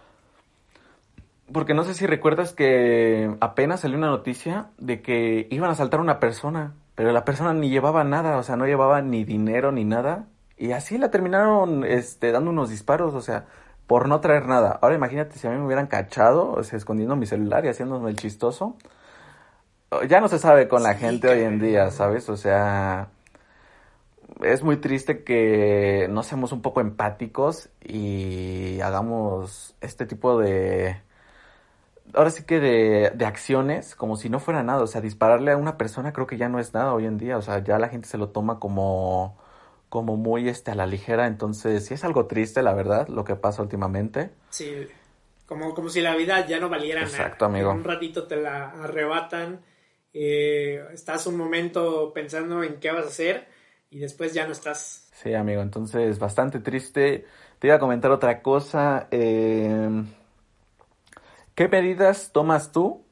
[1.52, 6.00] porque no sé si recuerdas que apenas salió una noticia de que iban a asaltar
[6.00, 9.72] a una persona, pero la persona ni llevaba nada, o sea, no llevaba ni dinero
[9.72, 10.26] ni nada.
[10.56, 13.46] Y así la terminaron este, dando unos disparos, o sea,
[13.86, 14.78] por no traer nada.
[14.82, 18.10] Ahora imagínate si a mí me hubieran cachado, o sea, escondiendo mi celular y haciéndome
[18.10, 18.76] el chistoso.
[20.08, 22.28] Ya no se sabe con la gente hoy en día, ¿sabes?
[22.28, 23.08] O sea,
[24.42, 31.00] es muy triste que no seamos un poco empáticos y hagamos este tipo de
[32.14, 34.82] ahora sí que de, de, acciones como si no fuera nada.
[34.82, 37.36] O sea, dispararle a una persona creo que ya no es nada hoy en día.
[37.36, 39.38] O sea, ya la gente se lo toma como,
[39.88, 41.26] como muy este, a la ligera.
[41.26, 44.30] Entonces, sí es algo triste, la verdad, lo que pasa últimamente.
[44.50, 44.86] Sí.
[45.46, 47.70] como, como si la vida ya no valiera Exacto, amigo.
[47.70, 49.60] Un ratito te la arrebatan,
[50.12, 53.48] eh, estás un momento pensando en qué vas a hacer
[53.90, 55.08] y después ya no estás.
[55.12, 57.26] Sí, amigo, entonces bastante triste.
[57.58, 59.08] Te iba a comentar otra cosa.
[59.10, 60.04] Eh,
[61.58, 63.04] ¿Qué medidas tomas tú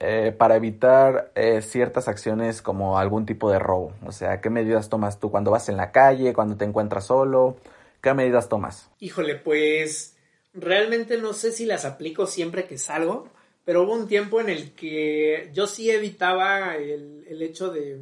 [0.00, 3.94] eh, para evitar eh, ciertas acciones como algún tipo de robo?
[4.04, 7.58] O sea, ¿qué medidas tomas tú cuando vas en la calle, cuando te encuentras solo?
[8.00, 8.90] ¿Qué medidas tomas?
[8.98, 10.16] Híjole, pues
[10.52, 13.28] realmente no sé si las aplico siempre que salgo,
[13.64, 18.00] pero hubo un tiempo en el que yo sí evitaba el, hecho de,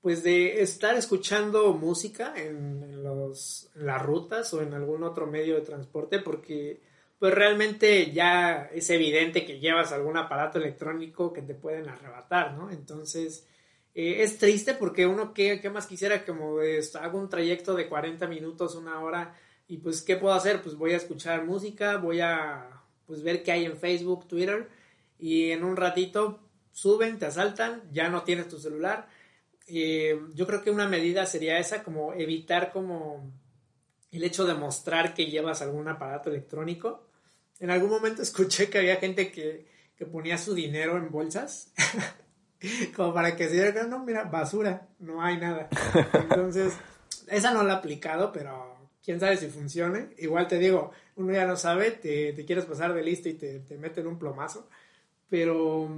[0.00, 5.56] pues de estar escuchando música en, los, en las rutas o en algún otro medio
[5.56, 6.86] de transporte porque
[7.18, 12.70] pues realmente ya es evidente que llevas algún aparato electrónico que te pueden arrebatar, ¿no?
[12.70, 13.46] Entonces,
[13.94, 16.24] eh, es triste porque uno, ¿qué, ¿qué, más quisiera?
[16.24, 16.58] Como
[17.00, 19.34] hago un trayecto de 40 minutos, una hora,
[19.68, 20.62] y pues, ¿qué puedo hacer?
[20.62, 24.68] Pues voy a escuchar música, voy a pues, ver qué hay en Facebook, Twitter,
[25.18, 26.40] y en un ratito
[26.72, 29.08] suben, te asaltan, ya no tienes tu celular.
[29.66, 33.32] Eh, yo creo que una medida sería esa, como evitar como
[34.12, 37.05] el hecho de mostrar que llevas algún aparato electrónico.
[37.60, 39.66] En algún momento escuché que había gente que,
[40.10, 41.72] ponía su dinero en bolsas,
[42.96, 45.68] como para que se diera, no, mira, basura, no hay nada.
[46.12, 46.74] Entonces,
[47.28, 50.10] esa no la he aplicado, pero quién sabe si funcione.
[50.18, 53.78] Igual te digo, uno ya no sabe, te, quieres pasar de listo y te, te
[53.78, 54.68] meten un plomazo.
[55.28, 55.88] Pero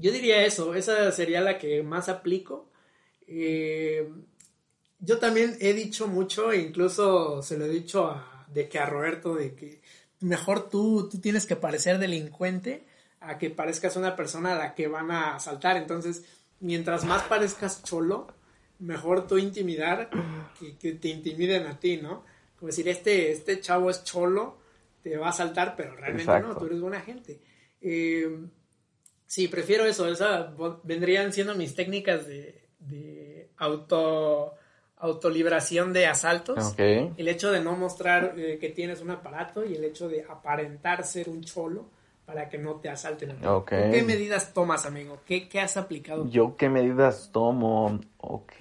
[0.00, 2.70] yo diría eso, esa sería la que más aplico.
[3.26, 4.08] Eh,
[4.98, 8.86] yo también he dicho mucho, e incluso se lo he dicho a, de que a
[8.86, 9.82] Roberto, de que
[10.20, 12.84] mejor tú, tú tienes que parecer delincuente
[13.20, 15.76] a que parezcas una persona a la que van a asaltar.
[15.76, 16.24] Entonces,
[16.60, 18.28] mientras más parezcas cholo,
[18.78, 20.10] mejor tú intimidar
[20.58, 22.24] que, te intimiden a ti, ¿no?
[22.58, 24.58] Como decir, este, este chavo es cholo,
[25.02, 27.40] te va a asaltar, pero realmente no, tú eres buena gente.
[27.80, 28.38] Eh,
[29.26, 34.54] sí, prefiero eso, esa vendrían siendo mis técnicas de, de auto
[35.00, 36.74] autoliberación de asaltos.
[36.78, 41.04] El hecho de no mostrar eh, que tienes un aparato y el hecho de aparentar
[41.04, 41.86] ser un cholo
[42.26, 43.36] para que no te asalten.
[43.66, 45.18] ¿Qué medidas tomas, amigo?
[45.26, 46.28] ¿Qué, ¿Qué, has aplicado?
[46.28, 47.98] Yo qué medidas tomo.
[48.18, 48.52] Ok.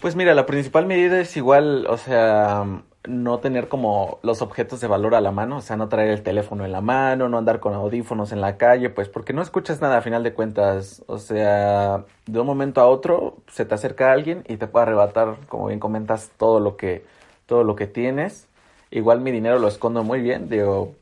[0.00, 2.64] Pues mira, la principal medida es igual, o sea,
[3.08, 6.22] no tener como los objetos de valor a la mano, o sea, no traer el
[6.22, 9.80] teléfono en la mano, no andar con audífonos en la calle, pues porque no escuchas
[9.80, 14.12] nada a final de cuentas, o sea, de un momento a otro se te acerca
[14.12, 17.04] alguien y te puede arrebatar, como bien comentas, todo lo que
[17.46, 18.46] todo lo que tienes.
[18.92, 20.94] Igual mi dinero lo escondo muy bien, digo,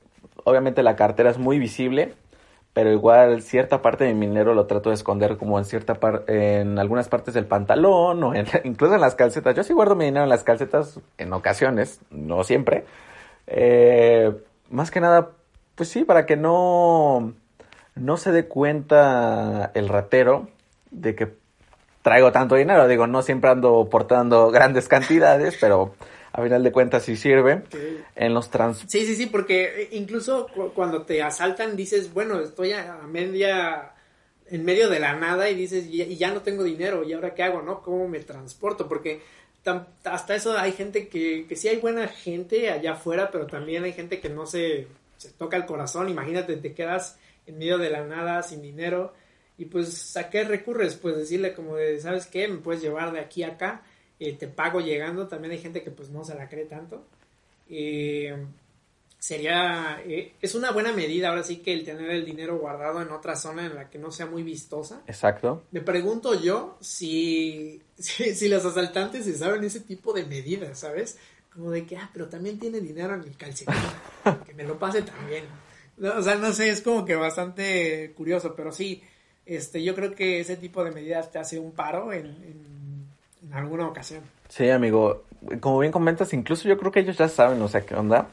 [0.45, 2.15] obviamente la cartera es muy visible,
[2.79, 6.61] pero igual cierta parte de mi dinero lo trato de esconder como en cierta parte,
[6.61, 9.57] en algunas partes del pantalón o incluso en las calcetas.
[9.57, 12.85] Yo sí guardo mi dinero en las calcetas en ocasiones, no siempre.
[13.49, 14.33] Eh,
[14.71, 15.31] más que nada,
[15.75, 17.33] pues sí, para que no,
[17.97, 20.47] no se dé cuenta el ratero
[20.93, 21.35] de que
[22.03, 22.87] traigo tanto dinero.
[22.87, 25.95] Digo, no siempre ando portando grandes cantidades, pero
[26.33, 27.63] a final de cuentas sí sirve
[28.15, 28.85] en los trans.
[28.87, 33.93] Sí, sí, sí, porque eh, incluso cuando te asaltan dices, bueno, estoy a media,
[34.51, 37.43] en medio de la nada y dices, y ya no tengo dinero, ¿y ahora qué
[37.43, 37.83] hago, no?
[37.83, 38.89] ¿Cómo me transporto?
[38.89, 39.23] Porque
[40.05, 43.93] hasta eso hay gente que, que sí hay buena gente allá afuera, pero también hay
[43.93, 44.87] gente que no se,
[45.17, 46.09] se toca el corazón.
[46.09, 49.13] Imagínate, te quedas en medio de la nada sin dinero
[49.59, 52.49] y pues a qué recurres, pues decirle como de, ¿sabes qué?
[52.49, 53.83] Me puedes llevar de aquí a acá
[54.21, 57.05] eh, te pago llegando, también hay gente que pues no se la cree tanto.
[57.69, 58.35] Eh,
[59.19, 63.11] sería, eh, es una buena medida ahora sí que el tener el dinero guardado en
[63.11, 65.03] otra zona en la que no sea muy vistosa.
[65.07, 65.65] Exacto.
[65.71, 71.19] Me pregunto yo si, si, los asaltantes se saben ese tipo de medidas, ¿sabes?
[71.53, 73.75] Como de que, ah, pero también tiene dinero en el calcetín,
[74.47, 75.45] que me lo pase también.
[76.01, 79.03] o sea, no sé, es como que bastante curioso, pero sí,
[79.47, 82.78] este, yo creo que ese tipo de medidas te hace un paro en en
[83.53, 84.23] alguna ocasión.
[84.49, 85.25] Sí, amigo.
[85.61, 88.29] Como bien comentas, incluso yo creo que ellos ya saben, o sea, qué onda.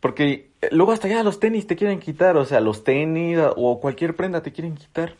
[0.00, 3.80] Porque eh, luego hasta ya los tenis te quieren quitar, o sea, los tenis o
[3.80, 5.14] cualquier prenda te quieren quitar.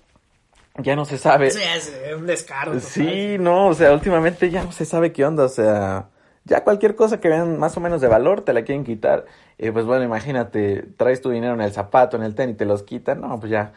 [0.78, 1.50] Ya no se sabe.
[1.50, 2.78] Sí, es un descaro.
[2.80, 6.10] Sí, no, o sea, últimamente ya no se sabe qué onda, o sea,
[6.44, 9.24] ya cualquier cosa que vean más o menos de valor te la quieren quitar.
[9.58, 12.82] Y pues bueno, imagínate, traes tu dinero en el zapato, en el tenis, te los
[12.82, 13.72] quitan, no, pues ya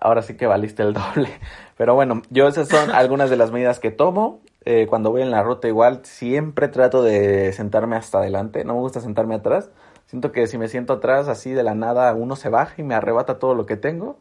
[0.00, 1.28] ahora sí que valiste el doble.
[1.76, 4.40] Pero bueno, yo esas son algunas de las medidas que tomo.
[4.64, 8.80] Eh, cuando voy en la ruta igual siempre trato de sentarme hasta adelante, no me
[8.80, 9.70] gusta sentarme atrás.
[10.06, 12.94] Siento que si me siento atrás así de la nada uno se baja y me
[12.94, 14.18] arrebata todo lo que tengo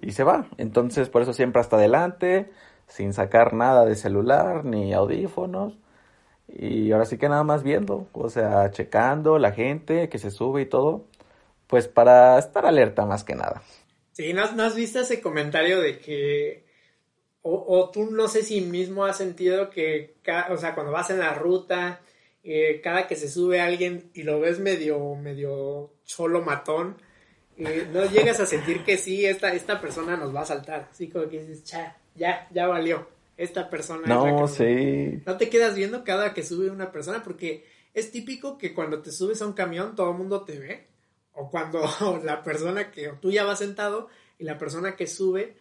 [0.00, 0.46] y se va.
[0.56, 2.50] Entonces por eso siempre hasta adelante,
[2.86, 5.78] sin sacar nada de celular ni audífonos.
[6.48, 10.62] y ahora sí que nada más viendo, o sea, checando la gente que se sube
[10.62, 11.04] y todo,
[11.66, 13.62] pues para estar alerta más que nada.
[14.12, 16.64] Sí, ¿no, has visto ese comentario de que,
[17.42, 20.16] o, tú no sé si mismo has sentido que,
[20.50, 22.00] o sea, cuando vas en la ruta,
[22.44, 26.96] eh, cada que se sube alguien y lo ves medio, medio cholo matón,
[27.56, 31.08] eh, no llegas a sentir que sí, esta, esta persona nos va a saltar, así
[31.08, 34.06] como que dices, ya, ya, ya valió, esta persona.
[34.06, 35.22] No, sí.
[35.24, 39.10] No te quedas viendo cada que sube una persona porque es típico que cuando te
[39.10, 40.91] subes a un camión todo el mundo te ve
[41.34, 41.80] o cuando
[42.24, 44.08] la persona que, tú ya vas sentado
[44.38, 45.56] y la persona que sube,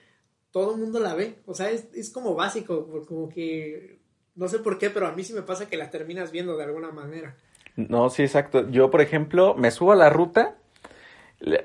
[0.52, 1.40] todo el mundo la ve.
[1.46, 4.00] O sea, es, es como básico, como que,
[4.36, 6.64] no sé por qué, pero a mí sí me pasa que la terminas viendo de
[6.64, 7.36] alguna manera.
[7.76, 8.70] No, sí, exacto.
[8.70, 10.56] Yo, por ejemplo, me subo a la ruta,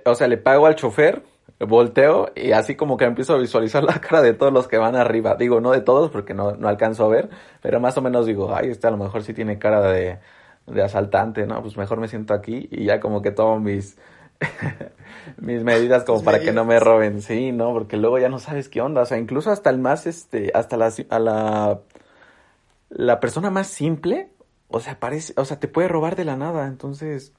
[0.04, 1.22] o sea, le pago al chofer,
[1.58, 4.96] volteo y así como que empiezo a visualizar la cara de todos los que van
[4.96, 5.34] arriba.
[5.34, 7.30] Digo, no de todos porque no, no alcanzo a ver,
[7.62, 10.18] pero más o menos digo, ay, este a lo mejor sí tiene cara de,
[10.66, 11.62] de asaltante, ¿no?
[11.62, 13.96] Pues mejor me siento aquí y ya como que tomo mis,
[15.38, 17.72] mis medidas como para que no me roben, sí, ¿no?
[17.72, 20.76] Porque luego ya no sabes qué onda, o sea, incluso hasta el más, este, hasta
[20.76, 21.80] la, a la,
[22.90, 24.28] la persona más simple,
[24.68, 27.32] o sea, parece, o sea, te puede robar de la nada, entonces,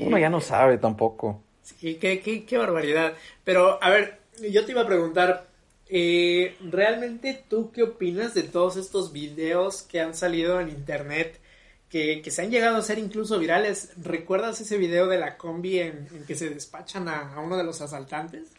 [0.00, 1.40] uno ya no sabe tampoco.
[1.62, 3.12] Sí, qué, qué, qué barbaridad.
[3.44, 4.18] Pero, a ver,
[4.50, 5.46] yo te iba a preguntar,
[5.88, 11.40] eh, ¿realmente tú qué opinas de todos estos videos que han salido en internet?
[11.88, 13.90] Que, se han llegado a ser incluso virales.
[13.96, 18.50] ¿Recuerdas ese video de la combi en, que se despachan a, uno de los asaltantes?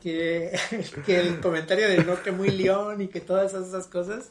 [0.00, 0.58] Que,
[1.06, 4.30] que el comentario de no que muy león y que todas esas, cosas.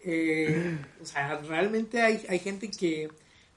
[0.00, 3.10] Eh, o sea, realmente hay, hay gente que,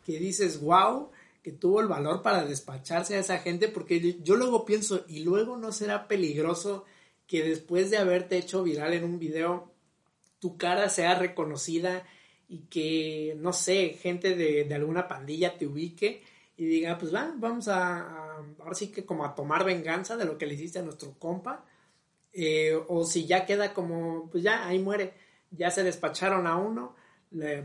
[0.06, 1.10] que dices, wow,
[1.42, 5.58] que tuvo el valor para despacharse a esa gente, porque yo luego pienso, y luego
[5.58, 6.86] no será peligroso
[7.28, 9.72] que después de haberte hecho viral en un video,
[10.40, 12.06] tu cara sea reconocida
[12.48, 16.24] y que, no sé, gente de, alguna pandilla te ubique
[16.56, 20.38] y diga, pues va, vamos a, ahora sí que como a tomar venganza de lo
[20.38, 21.66] que le hiciste a nuestro compa,
[22.32, 25.14] eh, o si ya queda como, pues ya, ahí muere,
[25.52, 26.96] ya se despacharon a uno,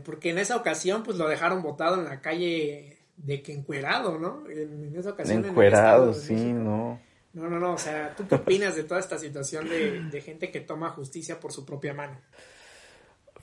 [0.03, 4.49] porque en esa ocasión pues lo dejaron botado en la calle de que encuerado, ¿no?
[4.49, 5.45] En, esa ocasión.
[5.45, 6.99] Encuerado, sí, no.
[7.33, 10.49] No, no, no, o sea, ¿tú qué opinas de toda esta situación de, de gente
[10.49, 12.19] que toma justicia por su propia mano?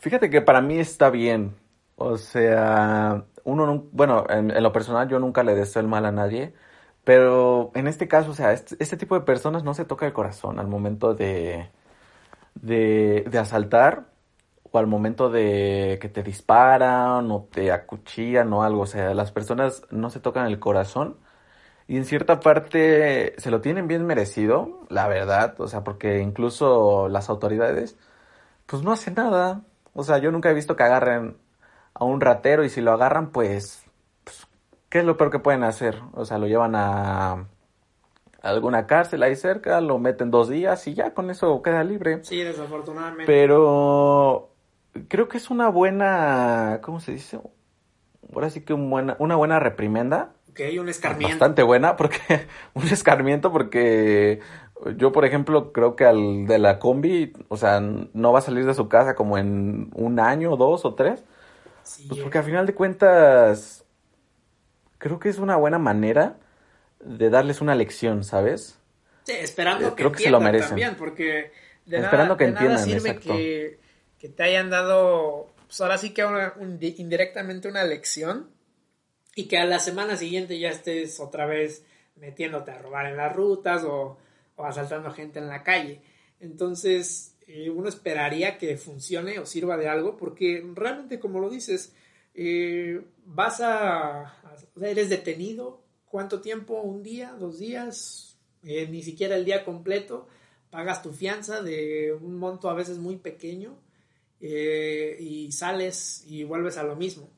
[0.07, 1.57] Fíjate que para mí está bien.
[1.97, 6.55] O sea, uno, bueno, en, lo personal yo nunca le deseo el mal a nadie,
[7.03, 10.13] pero en este caso, o sea, este, este, tipo de personas no se toca el
[10.13, 11.71] corazón al momento de,
[12.55, 14.07] de, de asaltar
[14.63, 18.83] o al momento de que te disparan o te acuchillan o algo.
[18.83, 21.19] O sea, las personas no se tocan el corazón
[21.89, 25.61] y en cierta parte se lo tienen bien merecido, la verdad.
[25.61, 27.99] O sea, porque incluso las autoridades,
[28.67, 29.65] pues no hacen nada.
[29.97, 31.39] O sea, yo nunca he visto que agarren
[31.95, 33.83] a un ratero y si lo agarran, pues,
[34.25, 34.47] pues,
[34.91, 35.99] ¿qué es lo peor que pueden hacer?
[36.13, 37.47] O sea, lo llevan a,
[38.43, 42.23] alguna cárcel ahí cerca, lo meten dos días y ya con eso queda libre.
[42.25, 43.25] Sí, desafortunadamente.
[43.25, 44.51] Pero
[45.09, 47.41] creo que es una buena, ¿cómo se dice?
[48.35, 50.35] Ahora sí que un buena, una buena reprimenda.
[50.51, 51.37] Ok, un escarmiento.
[51.37, 52.19] Bastante buena, porque
[52.75, 54.41] un escarmiento porque
[54.97, 58.67] yo, por ejemplo, creo que al de la combi, o sea, no va a salir
[58.67, 61.25] de su casa como en un año, dos o tres.
[62.09, 63.85] pues porque al final de cuentas,
[64.99, 66.37] creo que es una buena manera
[67.01, 68.79] de darles una lección, ¿sabes?
[69.25, 70.69] Sí, esperando eh, que, creo que se lo merecen.
[70.69, 71.53] también, porque
[71.87, 73.81] de esperando nada, que entiendan, sirve que,
[74.19, 76.25] que, te hayan dado, pues ahora sí que
[76.97, 78.51] indirectamente una lección
[79.35, 81.85] y que a la semana siguiente ya estés otra vez
[82.17, 84.19] metiéndote a robar en las rutas o
[84.57, 86.03] o asaltando gente en la calle.
[86.41, 91.95] Entonces, eh, uno esperaría que funcione o sirva de algo, porque realmente, como lo dices,
[92.35, 94.37] eh, vas a,
[94.81, 96.81] eres detenido, ¿cuánto tiempo?
[96.81, 97.33] ¿Un día?
[97.39, 98.37] ¿Dos días?
[98.63, 100.27] Eh, ni siquiera el día completo,
[100.71, 103.79] pagas tu fianza de un monto a veces muy pequeño
[104.39, 107.31] y sales y vuelves a lo mismo.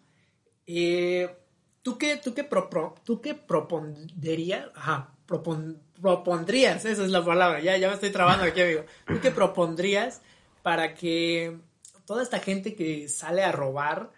[1.83, 2.49] ¿Tú qué, tú qué,
[3.05, 3.39] tú qué?
[4.75, 5.15] Ajá,
[6.01, 8.85] propondrías, esa es la palabra, ya, ya me estoy trabando aquí, amigo.
[9.07, 10.21] ¿Tú qué propondrías
[10.63, 11.59] para que
[12.05, 14.11] toda esta gente que sale a robar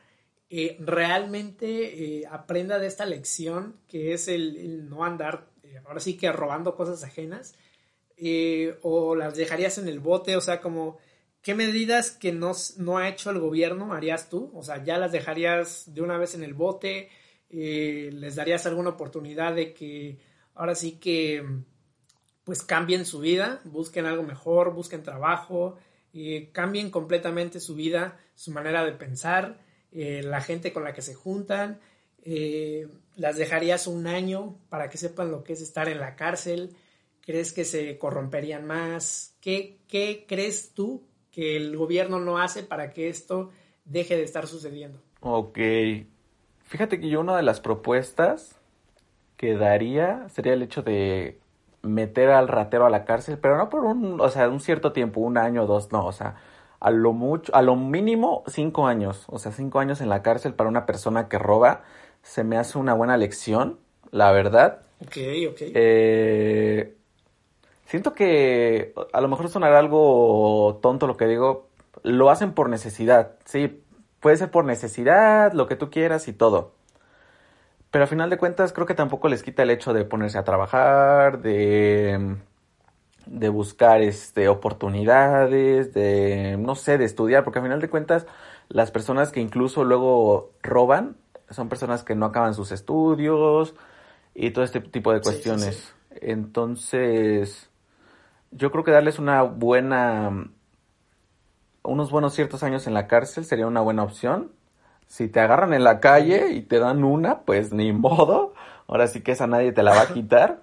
[0.49, 6.16] eh, realmente eh, aprenda de esta lección que es el, no andar, eh, ahora sí
[6.16, 7.55] que robando cosas ajenas?
[8.83, 10.37] ¿O las dejarías en el bote?
[10.37, 10.99] O sea, como...
[11.43, 14.53] ¿Qué medidas que no, no, ha hecho el gobierno harías tú?
[14.55, 17.09] O sea, ya las dejarías de una vez en el bote,
[17.49, 20.18] les darías alguna oportunidad de que
[20.55, 21.43] ahora sí que
[22.51, 25.76] pues cambien su vida, busquen algo mejor, busquen trabajo,
[26.51, 29.61] cambien completamente su vida, su manera de pensar
[29.92, 31.78] eh, la gente con la que se juntan,
[32.24, 36.74] eh, las dejarías un año para que sepan lo que es estar en la cárcel,
[37.20, 42.90] crees que se corromperían más, ¿qué, qué crees tú que el gobierno no hace para
[42.90, 43.53] que esto
[43.84, 45.01] deje de estar sucediendo?
[45.20, 45.57] Ok,
[46.64, 48.57] fíjate que yo una de las propuestas
[49.36, 51.39] que daría sería el hecho de
[51.83, 55.20] meter al ratero a la cárcel, pero no por un, o sea, un cierto tiempo,
[55.20, 56.37] un año, dos, no, o sea,
[56.78, 60.55] a lo mucho, a lo mínimo cinco años, o sea, cinco años en la cárcel
[60.55, 61.83] para una persona que roba,
[62.22, 63.78] se me hace una buena lección,
[64.11, 64.83] la verdad.
[65.03, 65.16] Ok,
[65.51, 65.61] ok.
[65.74, 66.97] Eh,
[67.87, 71.68] siento que a lo mejor sonará algo tonto lo que digo,
[72.03, 73.83] lo hacen por necesidad, sí,
[74.20, 76.72] puede ser por necesidad, lo que tú quieras y todo.
[77.91, 80.45] Pero al final de cuentas creo que tampoco les quita el hecho de ponerse a
[80.45, 82.36] trabajar, de,
[83.26, 88.26] de buscar este, oportunidades, de, no sé, de estudiar, porque al final de cuentas
[88.68, 91.16] las personas que incluso luego roban
[91.51, 93.74] son personas que no acaban sus estudios
[94.34, 95.93] y todo este tipo de cuestiones.
[96.20, 97.70] Entonces,
[98.53, 100.49] yo creo que darles una buena,
[101.82, 104.53] unos buenos ciertos años en la cárcel sería una buena opción
[105.11, 108.54] si te agarran en la calle y te dan una, pues ni modo.
[108.86, 110.61] Ahora sí que esa nadie te la va a quitar.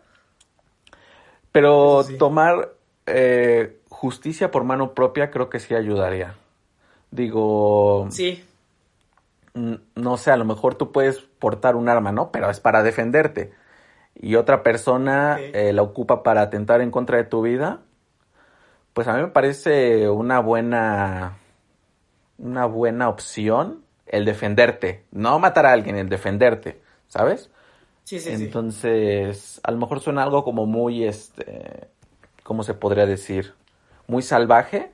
[1.52, 2.74] Pero tomar
[3.08, 6.36] eh, justicia por mano propia creo que sí ayudaría.
[7.12, 8.08] Digo.
[8.10, 8.42] Sí.
[9.54, 12.32] No sé, a lo mejor tú puedes portar un arma, ¿no?
[12.32, 13.52] Pero es para defenderte.
[14.16, 17.82] Y otra persona eh, la ocupa para atentar en contra de tu vida.
[18.94, 21.38] Pues a mí me parece una buena.
[22.38, 27.50] Una buena opción el defenderte, no matar a alguien, el defenderte, ¿sabes?
[28.04, 31.88] Sí, sí, Entonces, a lo mejor suena algo como muy, este,
[32.44, 33.54] ¿cómo se podría decir?
[34.08, 34.92] Muy salvaje,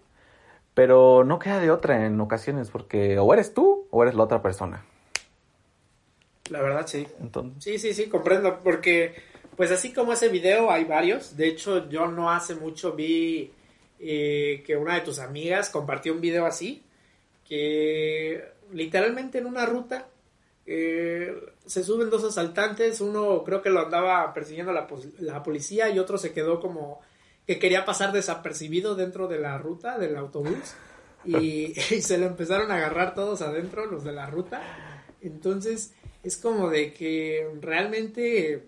[0.73, 4.41] pero no queda de otra en ocasiones, porque o eres tú o eres la otra
[4.41, 4.83] persona.
[6.49, 7.07] La verdad, sí.
[7.59, 9.15] Sí, sí, sí, comprendo, porque
[9.55, 13.51] pues así como ese video hay varios, de hecho yo no hace mucho vi
[13.99, 16.83] eh, que una de tus amigas compartió un video así,
[17.47, 18.43] que
[18.73, 20.07] literalmente en una ruta.
[20.65, 24.87] Eh, se suben dos asaltantes, uno creo que lo andaba persiguiendo la,
[25.19, 27.01] la, policía y otro se quedó como
[27.45, 30.75] que quería pasar desapercibido dentro de la ruta del autobús
[31.25, 34.61] y, se lo empezaron a agarrar todos adentro, los de la ruta.
[35.21, 35.93] Entonces
[36.23, 38.67] es como de que realmente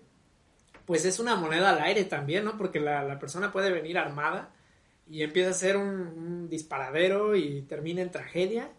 [0.84, 2.56] pues es una moneda al aire también, ¿no?
[2.56, 4.50] Porque la, persona puede venir armada
[5.08, 8.70] y empieza a ser un disparadero y termina en tragedia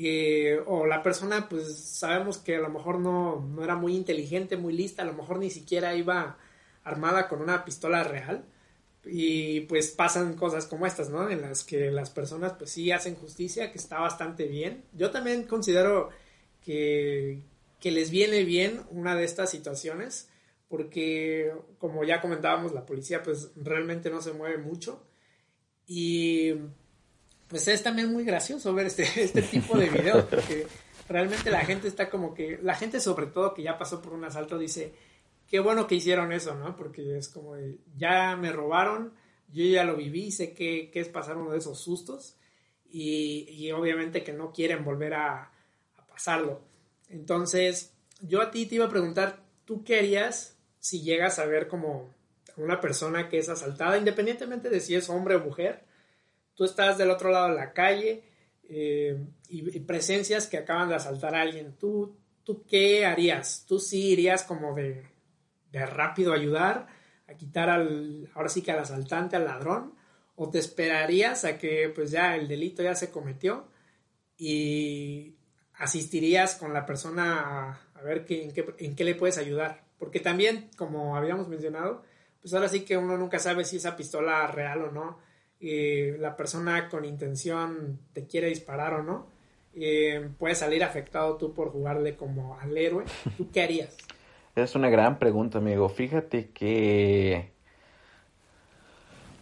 [0.00, 4.56] eh, o la persona pues sabemos que a lo mejor no, no, era muy inteligente,
[4.56, 6.38] muy lista, a lo mejor ni siquiera iba
[6.84, 8.44] armada con una pistola real
[9.04, 11.28] y pues pasan cosas como estas, ¿no?
[11.28, 14.84] En las que las personas pues sí hacen justicia, que está bastante bien.
[14.92, 16.10] Yo también considero
[16.64, 17.42] que,
[17.80, 20.28] que les viene bien una de estas situaciones
[20.68, 25.02] porque como ya comentábamos la policía pues realmente no se mueve mucho
[25.88, 26.52] y
[27.48, 30.66] pues es también muy gracioso ver este, este tipo de videos, porque
[31.08, 34.24] realmente la gente está como que, la gente sobre todo que ya pasó por un
[34.24, 34.92] asalto dice,
[35.48, 36.76] qué bueno que hicieron eso, ¿no?
[36.76, 37.56] Porque es como,
[37.96, 39.14] ya me robaron,
[39.52, 42.36] yo ya lo viví, sé qué, es pasar uno de esos sustos
[42.90, 45.52] y, obviamente que no quieren volver a,
[46.08, 46.60] pasarlo.
[47.10, 51.68] Entonces, yo a ti te iba a preguntar, ¿tú qué harías si llegas a ver
[51.68, 52.12] como
[52.56, 55.84] una persona que es asaltada, independientemente de si es hombre o mujer?
[56.58, 58.24] Tú estás del otro lado de la calle
[58.68, 59.16] eh,
[59.48, 63.64] y, presencias que acaban de asaltar a alguien, ¿tú, tú qué harías?
[63.64, 65.06] ¿Tú sí irías como de,
[65.70, 66.88] de rápido ayudar
[67.28, 69.94] a quitar al, ahora sí que al asaltante, al ladrón?
[70.34, 73.68] ¿O te esperarías a que pues ya el delito ya se cometió
[74.36, 75.36] y
[75.74, 79.84] asistirías con la persona a, ver en, qué, en qué le puedes ayudar?
[79.96, 82.02] Porque también, como habíamos mencionado,
[82.40, 85.27] pues ahora sí que uno nunca sabe si esa pistola real o no
[85.60, 89.26] eh, la persona con intención te quiere disparar o no,
[89.74, 93.04] eh, puedes salir afectado tú por jugarle como al héroe.
[93.36, 93.96] ¿Tú qué harías?
[94.56, 95.88] Es una gran pregunta, amigo.
[95.88, 97.52] Fíjate que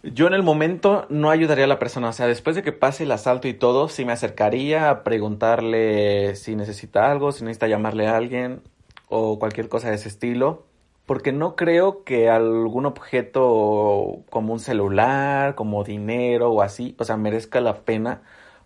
[0.03, 2.09] yo en el momento no ayudaría a la persona.
[2.09, 6.35] O sea, después de que pase el asalto y todo, sí me acercaría a preguntarle
[6.35, 8.61] si necesita algo, si necesita llamarle a alguien
[9.07, 10.65] o cualquier cosa de ese estilo
[11.07, 17.15] porque no creo que algún objeto como un celular, como dinero o así, o sea,
[17.15, 18.21] merezca la pena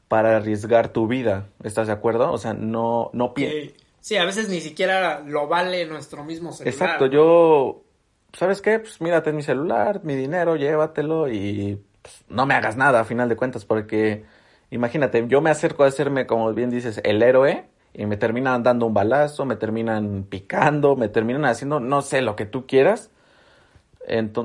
[0.07, 1.47] para arriesgar tu vida.
[1.63, 2.33] ¿Estás de acuerdo?
[2.33, 3.73] O sea, no, no pienso.
[3.99, 6.73] Sí, a veces ni siquiera lo vale nuestro mismo celular.
[6.73, 7.83] Exacto, yo,
[8.33, 8.79] ¿sabes qué?
[8.79, 13.29] Pues mírate mi celular, mi dinero, llévatelo y pues, no me hagas nada a final
[13.29, 14.25] de cuentas, porque
[14.71, 18.85] imagínate, yo me acerco a hacerme, como bien dices, el héroe y me terminan dando
[18.85, 23.11] un balazo, me terminan picando, me terminan haciendo, no sé, lo que tú quieras.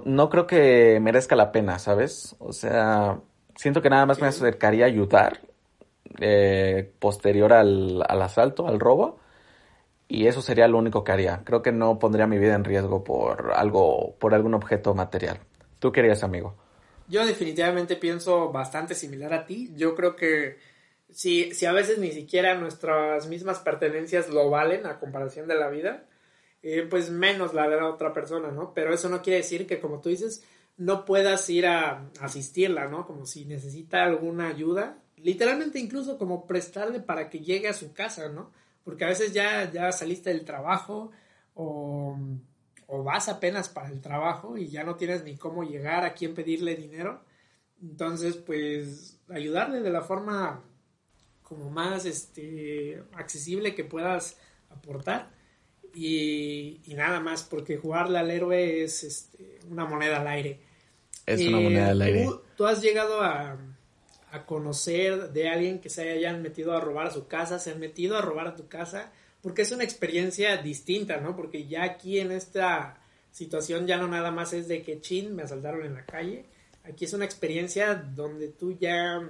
[0.05, 2.37] no creo que merezca la pena, ¿sabes?
[2.39, 3.21] O sea,
[3.55, 5.41] siento que nada más me acercaría a ayudar
[6.21, 9.19] eh, posterior al, al, asalto, al robo.
[10.09, 11.43] Y eso sería lo único que haría.
[11.45, 15.39] Creo que no pondría mi vida en riesgo por algo, por algún objeto material.
[15.81, 16.55] ¿Tú qué harías, amigo?
[17.09, 19.73] Yo definitivamente pienso bastante similar a ti.
[19.77, 20.59] Yo creo que
[21.11, 25.69] si, si a veces ni siquiera nuestras mismas pertenencias lo valen a comparación de la
[25.69, 26.07] vida,
[26.63, 28.75] eh, pues menos la de la otra persona, ¿no?
[28.75, 30.45] Pero eso no quiere decir que, como tú dices,
[30.77, 33.07] no puedas ir a asistirla, ¿no?
[33.07, 38.29] Como si necesita alguna ayuda, literalmente incluso como prestarle para que llegue a su casa,
[38.29, 38.53] ¿no?
[38.85, 41.11] Porque a veces ya, ya saliste del trabajo
[41.55, 42.19] o,
[42.87, 46.35] o vas apenas para el trabajo y ya no tienes ni cómo llegar a quién
[46.35, 47.25] pedirle dinero.
[47.81, 50.63] Entonces, pues ayudarle de la forma
[51.49, 54.37] como más este, accesible que puedas
[54.69, 55.31] aportar.
[55.95, 60.61] Y, nada más, porque jugarle al héroe es este, una moneda al aire.
[61.25, 62.29] Es una moneda al aire.
[62.57, 63.57] ¿tú, has llegado a,
[64.31, 67.79] a, conocer de alguien que se hayan metido a robar a su casa, se han
[67.79, 71.37] metido a robar a tu casa, porque es una experiencia distinta, ¿no?
[71.37, 75.45] Porque ya aquí en esta situación ya no nada más es de que chin, me
[75.45, 76.47] asaltaron en la calle.
[76.85, 79.23] Aquí es una experiencia donde tú ya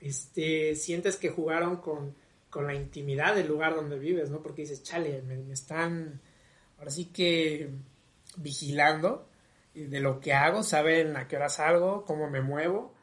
[0.00, 2.14] este, sientes que jugaron con,
[2.48, 4.42] con la intimidad del lugar donde vives, ¿no?
[4.42, 6.20] Porque dices, chale, me, están
[6.78, 7.70] ahora sí que
[8.36, 9.28] vigilando
[9.74, 12.94] de lo que hago, saben a qué hora salgo, cómo me muevo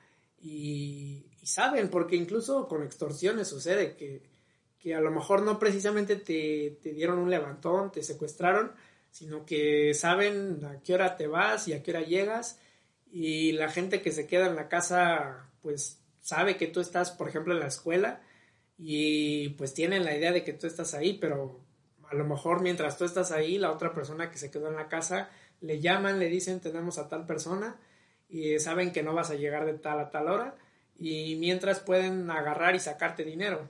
[0.41, 4.21] y, saben, porque incluso con extorsiones sucede que,
[4.79, 8.73] que a lo mejor no precisamente te, te, dieron un levantón, te secuestraron,
[9.11, 12.59] sino que saben a qué hora te vas y a qué hora llegas
[13.09, 17.29] y la gente que se queda en la casa pues sabe que tú estás, por
[17.29, 18.19] ejemplo, en la escuela
[18.77, 21.61] y pues tienen la idea de que tú estás ahí, pero
[22.11, 24.89] a lo mejor mientras tú estás ahí, la otra persona que se quedó en la
[24.89, 25.29] casa
[25.61, 27.77] le llaman, le dicen tenemos a tal persona
[28.27, 30.55] y saben que no vas a llegar de tal a tal hora
[30.99, 33.69] y mientras pueden agarrar y sacarte dinero.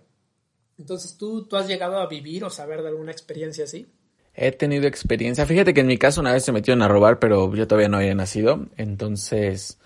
[0.80, 3.86] Entonces, ¿tú, tú has llegado a vivir o saber de alguna experiencia así?
[4.34, 5.45] He tenido experiencia.
[5.45, 7.97] Fíjate que en mi caso una vez se metieron a robar, pero yo todavía no
[7.97, 8.66] había nacido.
[8.78, 9.78] Entonces,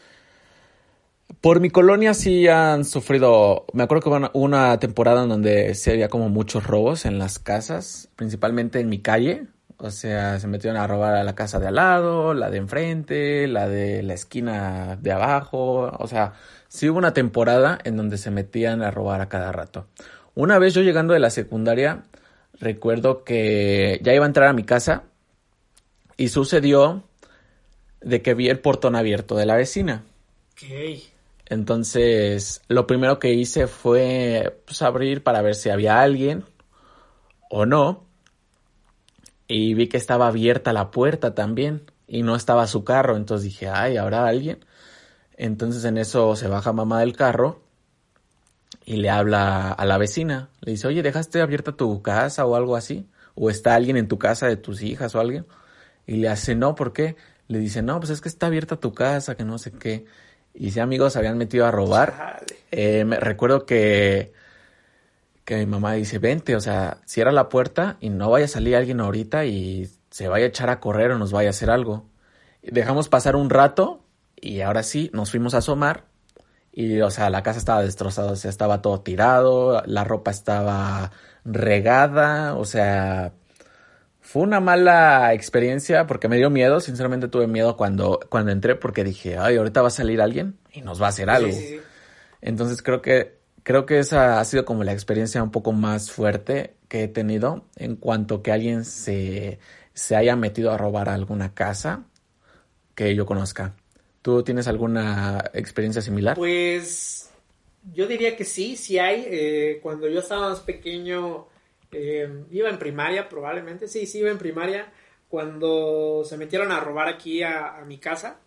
[1.40, 5.92] por mi colonia sí han sufrido, me acuerdo que hubo una, temporada en donde se
[5.92, 9.46] había como muchos robos en las casas, principalmente en mi calle.
[9.78, 13.48] O sea, se metieron a robar a la casa de al lado, la de enfrente,
[13.48, 15.92] la de la esquina de abajo.
[15.98, 16.34] O sea,
[16.68, 19.88] sí hubo una temporada en donde se metían a robar a cada rato.
[20.36, 22.04] Una vez yo llegando de la secundaria,
[22.60, 25.04] recuerdo que ya iba a entrar a mi casa
[26.16, 27.04] y sucedió
[28.02, 30.04] de que vi el portón abierto de la vecina.
[31.52, 36.46] Entonces, lo primero que hice fue pues, abrir para ver si había alguien
[37.50, 38.06] o no.
[39.50, 43.18] Y vi que estaba abierta la puerta también y no estaba su carro.
[43.18, 44.64] Entonces dije, ay, ¿habrá alguien?
[45.36, 47.62] Entonces en eso se baja mamá del carro
[48.86, 50.48] y le habla a la vecina.
[50.62, 53.10] Le dice, oye, ¿dejaste abierta tu casa o algo así?
[53.36, 55.46] ¿O está alguien en tu casa de tus hijas o alguien?
[56.08, 57.18] Y le hace, no, ¿por qué?
[57.50, 60.06] Le dice, no, pues es que está abierta tu casa, que no sé qué
[60.54, 62.44] y si amigos se habían metido a robar.
[62.72, 64.34] Eh, me, recuerdo que,
[65.46, 68.76] que mi mamá dice, vente, o sea, cierra la puerta y no vaya a salir
[68.76, 72.06] alguien ahorita y se vaya a echar a correr o nos vaya a hacer algo.
[72.62, 74.04] Dejamos pasar un rato
[74.36, 76.06] y ahora sí nos fuimos a asomar
[76.72, 81.12] y, o sea, la casa estaba destrozada, o sea, estaba todo tirado, la ropa estaba
[81.44, 83.34] regada, o sea,
[84.22, 89.04] fue una mala experiencia porque me dio miedo, sinceramente tuve miedo cuando, cuando entré porque
[89.04, 91.58] dije, ay, ahorita va a salir alguien y nos va a hacer algo.
[92.40, 96.76] Entonces creo que, creo que esa ha sido como la experiencia un poco más fuerte
[96.88, 99.60] que he tenido en cuanto que alguien se,
[99.94, 102.06] se haya metido a robar alguna casa
[102.96, 103.76] que yo conozca.
[104.22, 106.38] ¿Tú tienes alguna experiencia similar?
[106.38, 107.32] Pues
[107.94, 109.26] yo diría que sí, sí hay.
[109.28, 111.48] Eh, cuando yo estaba más pequeño,
[111.92, 114.92] eh, iba en primaria probablemente, sí, sí iba en primaria
[115.30, 118.40] cuando se metieron a robar aquí a, mi casa.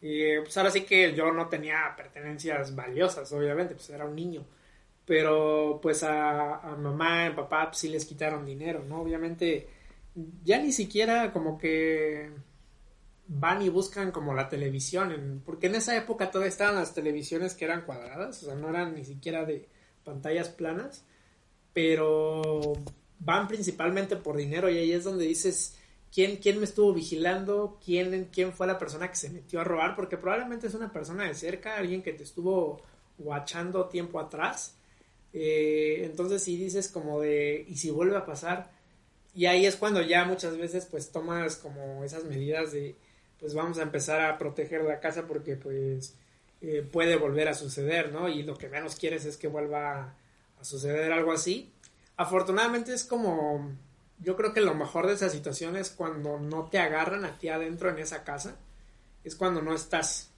[0.00, 4.44] Pues ahora sí que yo no tenía pertenencias valiosas, obviamente, pues era un niño.
[5.04, 9.00] Pero pues a, a mamá y papá pues, sí les quitaron dinero, ¿no?
[9.02, 9.68] Obviamente
[10.44, 12.30] ya ni siquiera como que
[13.26, 17.64] van y buscan como la televisión, porque en esa época todavía estaban las televisiones que
[17.64, 19.68] eran cuadradas, o sea, no eran ni siquiera de
[20.04, 21.06] pantallas planas
[21.72, 22.72] pero
[23.18, 25.76] van principalmente por dinero y ahí es donde dices
[26.12, 29.96] quién, quién me estuvo vigilando, quién, quién fue la persona que se metió a robar,
[29.96, 32.82] porque probablemente es una persona de cerca, alguien que te estuvo
[33.18, 34.74] guachando tiempo atrás.
[35.32, 38.70] Eh, entonces si dices como de, ¿y si vuelve a pasar?
[39.34, 42.94] Y ahí es cuando ya muchas veces pues tomas como esas medidas de,
[43.40, 46.14] pues vamos a empezar a proteger la casa porque pues
[46.60, 48.28] eh, puede volver a suceder, ¿no?
[48.28, 50.14] Y lo que menos quieres es que vuelva
[50.62, 51.70] a suceder algo así.
[52.16, 53.76] Afortunadamente es como,
[54.20, 57.48] yo creo que lo mejor de esa situación es cuando no te agarran a ti
[57.48, 58.56] adentro en esa casa,
[59.24, 60.30] es cuando no estás,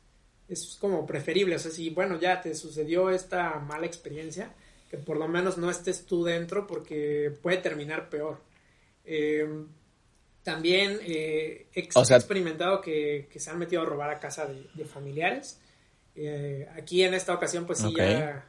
[0.48, 4.52] es como preferible, o sea, si bueno, ya te sucedió esta mala experiencia,
[4.90, 8.40] que por lo menos no estés tú dentro porque puede terminar peor.
[9.04, 9.46] Eh,
[10.42, 15.58] también eh, he experimentado que, se han metido a robar a casa de, familiares.
[16.14, 18.46] Eh, aquí en esta ocasión, pues sí, ya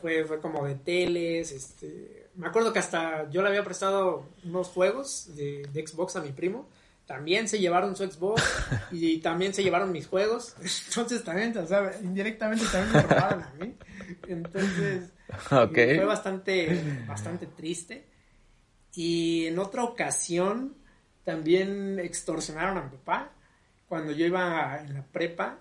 [0.00, 1.52] fue, fue como de teles.
[1.52, 6.32] Este, me acuerdo que hasta yo le había prestado unos juegos de, Xbox a mi
[6.32, 6.68] primo.
[7.06, 8.42] También se llevaron su Xbox
[8.90, 10.56] y, también se llevaron mis juegos.
[10.88, 13.74] Entonces también, o sea, indirectamente también me robaron a mí.
[14.28, 15.12] Entonces,
[15.48, 18.06] fue bastante, bastante triste.
[18.94, 20.74] Y en otra ocasión
[21.24, 23.32] también extorsionaron a mi papá
[23.88, 25.58] cuando yo iba en la prepa.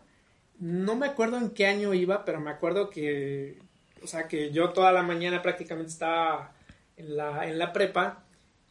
[0.60, 3.60] No me acuerdo en qué año iba, pero me acuerdo que,
[4.02, 6.54] o sea, que yo toda la mañana prácticamente estaba
[6.98, 8.24] en la, en la prepa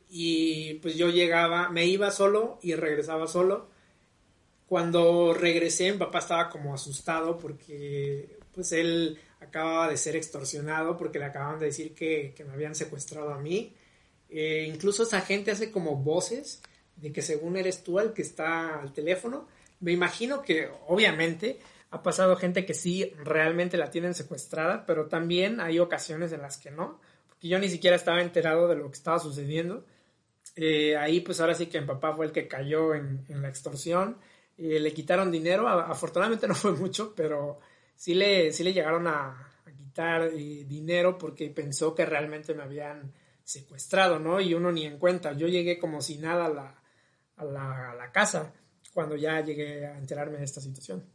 [0.09, 3.69] y pues yo llegaba, me iba solo y regresaba solo.
[4.69, 11.19] Cuando regresé, mi papá estaba como asustado porque pues él acababa de ser extorsionado porque
[11.19, 13.75] le acababan de decir que, que me habían secuestrado a mí
[14.37, 16.61] eh, incluso esa gente hace como voces
[16.97, 19.47] de que según eres tú el que está al teléfono.
[19.79, 21.61] Me imagino que obviamente
[21.95, 26.59] ha pasado gente que sí realmente la tienen secuestrada, pero también hay ocasiones en las
[26.59, 29.85] que no, porque yo ni siquiera estaba enterado de lo que estaba sucediendo.
[30.57, 34.19] Eh, ahí pues ahora sí que mi papá fue el que cayó en, la extorsión,
[34.59, 37.61] eh, le quitaron dinero, afortunadamente no fue mucho, pero
[37.95, 43.13] sí le, sí le llegaron a, quitar dinero porque pensó que realmente me habían
[43.45, 44.41] secuestrado, ¿no?
[44.41, 45.33] Y uno ni en cuenta.
[45.35, 46.83] Yo llegué como si nada a la,
[47.37, 48.53] a la, casa
[48.93, 51.14] cuando ya llegué a enterarme de esta situación.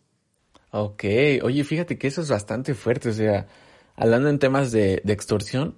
[0.72, 1.03] Ok,
[1.43, 3.47] oye, fíjate que eso es bastante fuerte, o sea,
[3.95, 5.76] hablando en temas de, de extorsión,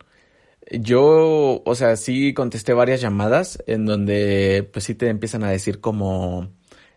[0.69, 5.81] yo, o sea, sí contesté varias llamadas en donde pues sí te empiezan a decir
[5.81, 6.49] como,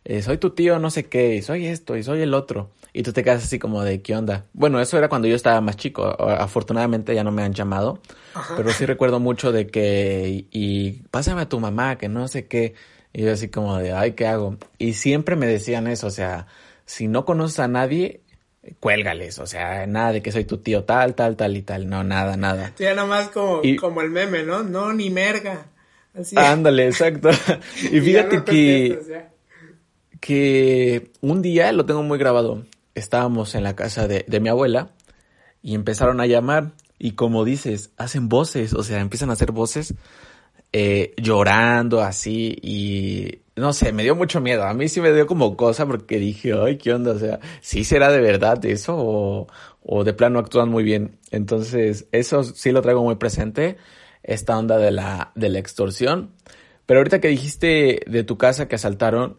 [0.05, 2.71] eh, soy tu tío, no sé qué, y soy esto, y soy el otro.
[2.93, 4.47] Y tú te quedas así como de, ¿qué onda?
[4.53, 6.05] Bueno, eso era cuando yo estaba más chico.
[6.05, 8.01] Afortunadamente ya no me han llamado.
[8.57, 12.75] Pero sí recuerdo mucho de que, y, pásame a tu mamá, que no sé qué.
[13.13, 14.57] Y yo así como de, ay, ¿qué hago?
[14.79, 16.47] Y siempre me decían eso, o sea,
[16.87, 18.23] si no conoces a nadie,
[18.81, 22.05] cuélgales, o sea, nada de que soy tu tío tal, tal, tal y tal, no,
[22.05, 22.73] nada, nada.
[22.77, 24.63] Sí, nada más como, como el meme, ¿no?
[24.63, 25.67] No, ni merga.
[26.15, 26.37] Así.
[26.39, 27.31] Ándale, exacto.
[27.83, 29.33] y fíjate que
[30.25, 32.65] que un día, lo tengo muy grabado,
[32.95, 34.93] estábamos en la casa de, mi abuela
[35.61, 39.93] y empezaron a llamar y como dices, hacen voces, o sea, empiezan a hacer voces
[40.73, 44.65] eh, llorando así y no sé, me dio mucho miedo.
[44.65, 47.13] A mí sí me dio como cosa porque dije, ay, ¿qué onda?
[47.13, 49.47] O sea, ¿sí será de verdad eso o,
[49.83, 51.19] o de plano actúan muy bien?
[51.31, 53.77] Entonces, eso sí lo traigo muy presente,
[54.23, 56.33] esta onda de la, de la extorsión.
[56.87, 59.39] Pero ahorita que dijiste de tu casa que asaltaron,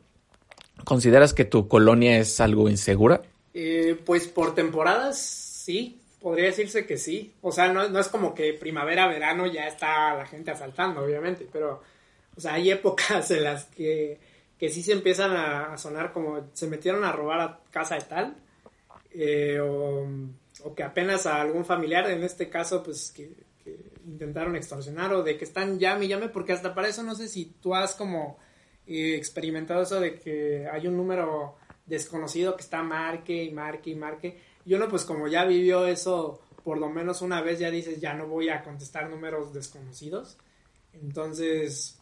[0.83, 3.21] ¿Consideras que tu colonia es algo insegura?
[3.53, 7.33] Eh, pues por temporadas, sí, podría decirse que sí.
[7.41, 11.81] O sea, no, es como que primavera, verano ya está la gente asaltando, obviamente, pero,
[12.35, 14.19] o sea, hay épocas en las que,
[14.57, 18.35] que sí se empiezan a, sonar como se metieron a robar a casa de tal,
[19.11, 20.07] eh, o,
[20.75, 23.31] que apenas a algún familiar, en este caso, pues que,
[23.63, 27.27] que intentaron extorsionar, o de que están llame llame, porque hasta para eso no sé
[27.27, 28.39] si tú has como
[28.87, 31.55] experimentado eso de que hay un número
[31.85, 34.39] desconocido que está marque y marque y marque.
[34.65, 38.15] Y uno pues como ya vivió eso por lo menos una vez, ya dices, ya
[38.15, 40.35] no voy a contestar números desconocidos.
[40.93, 41.99] Entonces,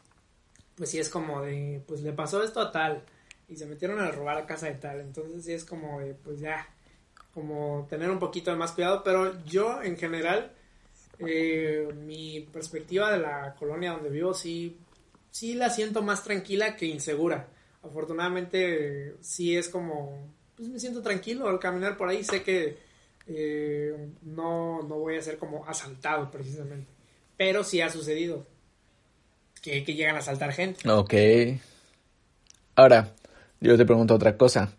[0.76, 3.04] pues sí es como de, pues le pasó esto a tal
[3.48, 5.02] y se metieron a robar a casa de tal.
[5.02, 6.68] Entonces sí es como de, pues ya,
[7.34, 9.04] como tener un poquito de más cuidado.
[9.04, 10.52] Pero yo en general,
[11.20, 14.78] eh, mi perspectiva de la colonia donde vivo sí
[15.34, 17.48] sí la siento más tranquila que insegura.
[17.82, 22.78] Afortunadamente sí es como, pues me siento tranquilo al caminar por ahí, sé que
[23.26, 26.92] eh, no, no voy a ser como asaltado precisamente,
[27.36, 28.46] pero sí ha sucedido
[29.64, 30.88] que, que llegan a asaltar gente.
[30.88, 31.14] Ok.
[32.76, 33.16] Ahora,
[33.62, 34.74] yo te pregunto otra cosa.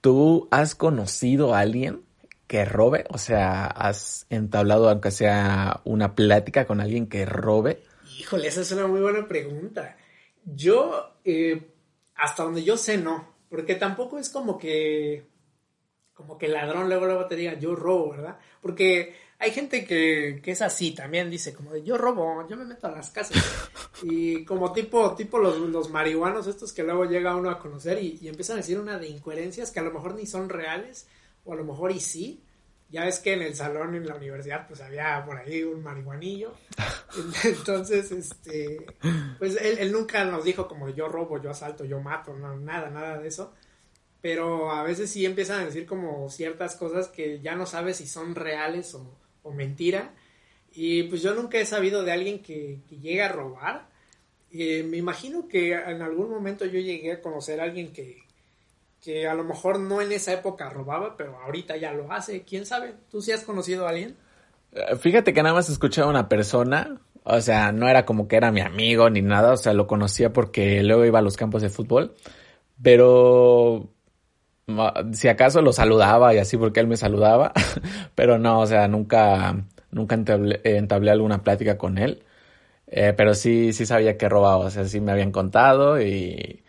[0.00, 2.02] ¿Tú has conocido a alguien
[2.46, 3.04] que robe?
[3.08, 7.82] O sea, ¿has entablado aunque sea una plática con alguien que robe?
[8.18, 9.96] Híjole, esa es una muy buena pregunta.
[10.44, 11.72] Yo, eh,
[12.14, 13.34] hasta donde yo sé, no.
[13.48, 15.24] Porque tampoco es como que,
[16.12, 18.38] como que el ladrón luego, luego te diga, yo robo, ¿verdad?
[18.60, 22.64] Porque hay gente que, que, es así también, dice, como de yo robo, yo me
[22.64, 23.36] meto a las casas.
[24.02, 28.18] y como tipo, tipo los, los marihuanos estos que luego llega uno a conocer y,
[28.20, 31.06] y, empiezan a decir una de incoherencias que a lo mejor ni son reales,
[31.44, 32.42] o a lo mejor y sí.
[32.90, 36.54] Ya ves que en el salón en la universidad pues había por ahí un marihuanillo.
[37.44, 38.86] Entonces, este,
[39.38, 42.88] pues él, él nunca nos dijo como yo robo, yo asalto, yo mato, no, nada,
[42.88, 43.52] nada de eso
[44.20, 48.06] pero a veces sí empiezan a decir como ciertas cosas que ya no sabes si
[48.08, 49.16] son reales o,
[49.52, 50.14] mentira.
[50.72, 53.88] Y pues yo nunca he sabido de alguien que, llegue a robar.
[54.52, 58.18] Eh, me imagino que en algún momento yo llegué a conocer a alguien que,
[59.02, 62.42] que a lo mejor no en esa época robaba, pero ahorita ya lo hace.
[62.42, 62.94] ¿Quién sabe?
[63.10, 64.16] ¿Tú sí has conocido a alguien?
[64.72, 68.36] Eh, fíjate que nada más escuché a una persona, o sea, no era como que
[68.36, 71.62] era mi amigo ni nada, o sea, lo conocía porque luego iba a los campos
[71.62, 72.14] de fútbol,
[72.82, 73.88] pero
[75.12, 77.52] si acaso lo saludaba y así porque él me saludaba,
[78.14, 82.22] pero no, o sea, nunca, nunca entablé, alguna plática con él.
[82.86, 86.62] Eh, pero sí, sí sabía que robaba, o sea, sí me habían contado y,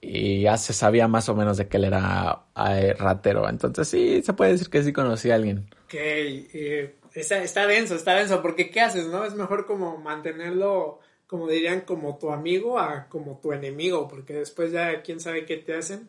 [0.00, 3.48] y ya se sabía más o menos de que él era eh, ratero.
[3.48, 5.66] Entonces sí, se puede decir que sí conocí a alguien.
[5.84, 9.24] Ok, eh, está, está denso, está denso, porque ¿qué haces, no?
[9.24, 14.72] Es mejor como mantenerlo, como dirían, como tu amigo a como tu enemigo, porque después
[14.72, 16.08] ya quién sabe qué te hacen.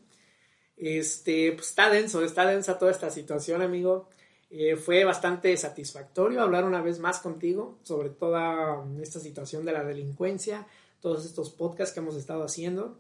[0.77, 4.09] Este, pues está denso, está densa toda esta situación, amigo.
[4.49, 9.83] Eh, fue bastante satisfactorio hablar una vez más contigo sobre toda esta situación de la
[9.83, 10.67] delincuencia,
[11.01, 12.97] todos estos podcasts que hemos estado haciendo.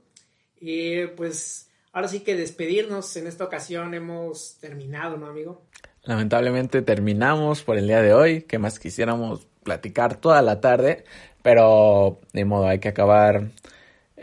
[0.59, 5.61] Eh, pues ahora sí que despedirnos en esta ocasión hemos terminado, ¿no, amigo?
[6.03, 11.05] Lamentablemente terminamos por el día de hoy, que más quisiéramos platicar toda la tarde,
[11.41, 13.51] pero de modo hay que acabar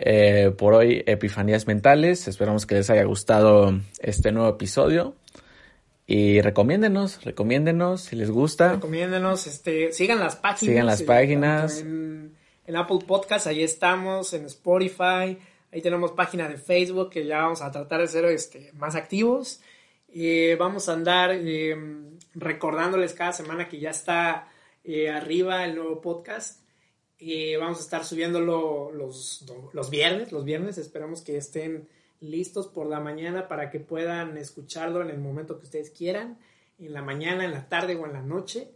[0.05, 2.27] eh, por hoy Epifanías Mentales.
[2.27, 5.15] Esperamos que les haya gustado este nuevo episodio.
[6.07, 8.73] Y recomiéndenos, recomiéndenos si les gusta.
[8.73, 10.73] Recomiéndenos, este, sigan las páginas.
[10.73, 11.81] Sigan las páginas.
[11.81, 12.37] En,
[12.75, 15.37] Apple Podcast, ahí estamos, en Spotify,
[15.71, 19.61] ahí tenemos página de Facebook que ya vamos a tratar de ser este, más activos.
[20.09, 21.77] Eh, vamos a andar eh,
[22.35, 24.49] recordándoles cada semana que ya está
[25.15, 26.62] arriba el nuevo podcast
[27.59, 30.79] vamos a estar subiéndolo los, los viernes, los viernes.
[30.79, 31.89] Esperamos que estén
[32.21, 36.39] listos por la mañana para que puedan escucharlo en el momento que ustedes quieran,
[36.79, 38.71] en la mañana, en la tarde o en la noche.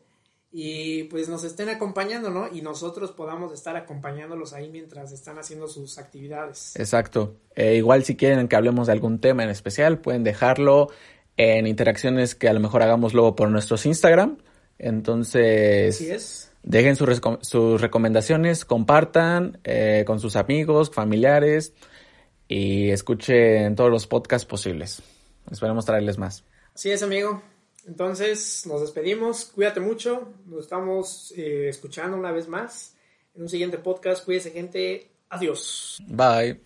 [0.53, 2.49] Y pues nos estén acompañando, ¿no?
[2.51, 6.75] Y nosotros podamos estar acompañándolos ahí mientras están haciendo sus actividades.
[6.77, 7.37] Exacto.
[7.55, 10.89] Eh, igual si quieren que hablemos de algún tema en especial, pueden dejarlo
[11.37, 14.39] en interacciones que a lo mejor hagamos luego por nuestros Instagram.
[14.79, 15.97] Entonces...
[15.97, 21.73] Así es Dejen sus, sus recomendaciones, compartan eh, con sus amigos, familiares
[22.49, 25.01] y escuchen todos los podcasts posibles.
[25.49, 26.45] Esperemos traerles más.
[26.75, 27.41] Así es, amigo.
[27.87, 29.45] Entonces, nos despedimos.
[29.45, 30.33] Cuídate mucho.
[30.47, 32.97] Nos estamos eh, escuchando una vez más
[33.37, 34.25] en un siguiente podcast.
[34.25, 35.09] Cuídese, gente.
[35.29, 36.03] Adiós.
[36.09, 36.61] Bye.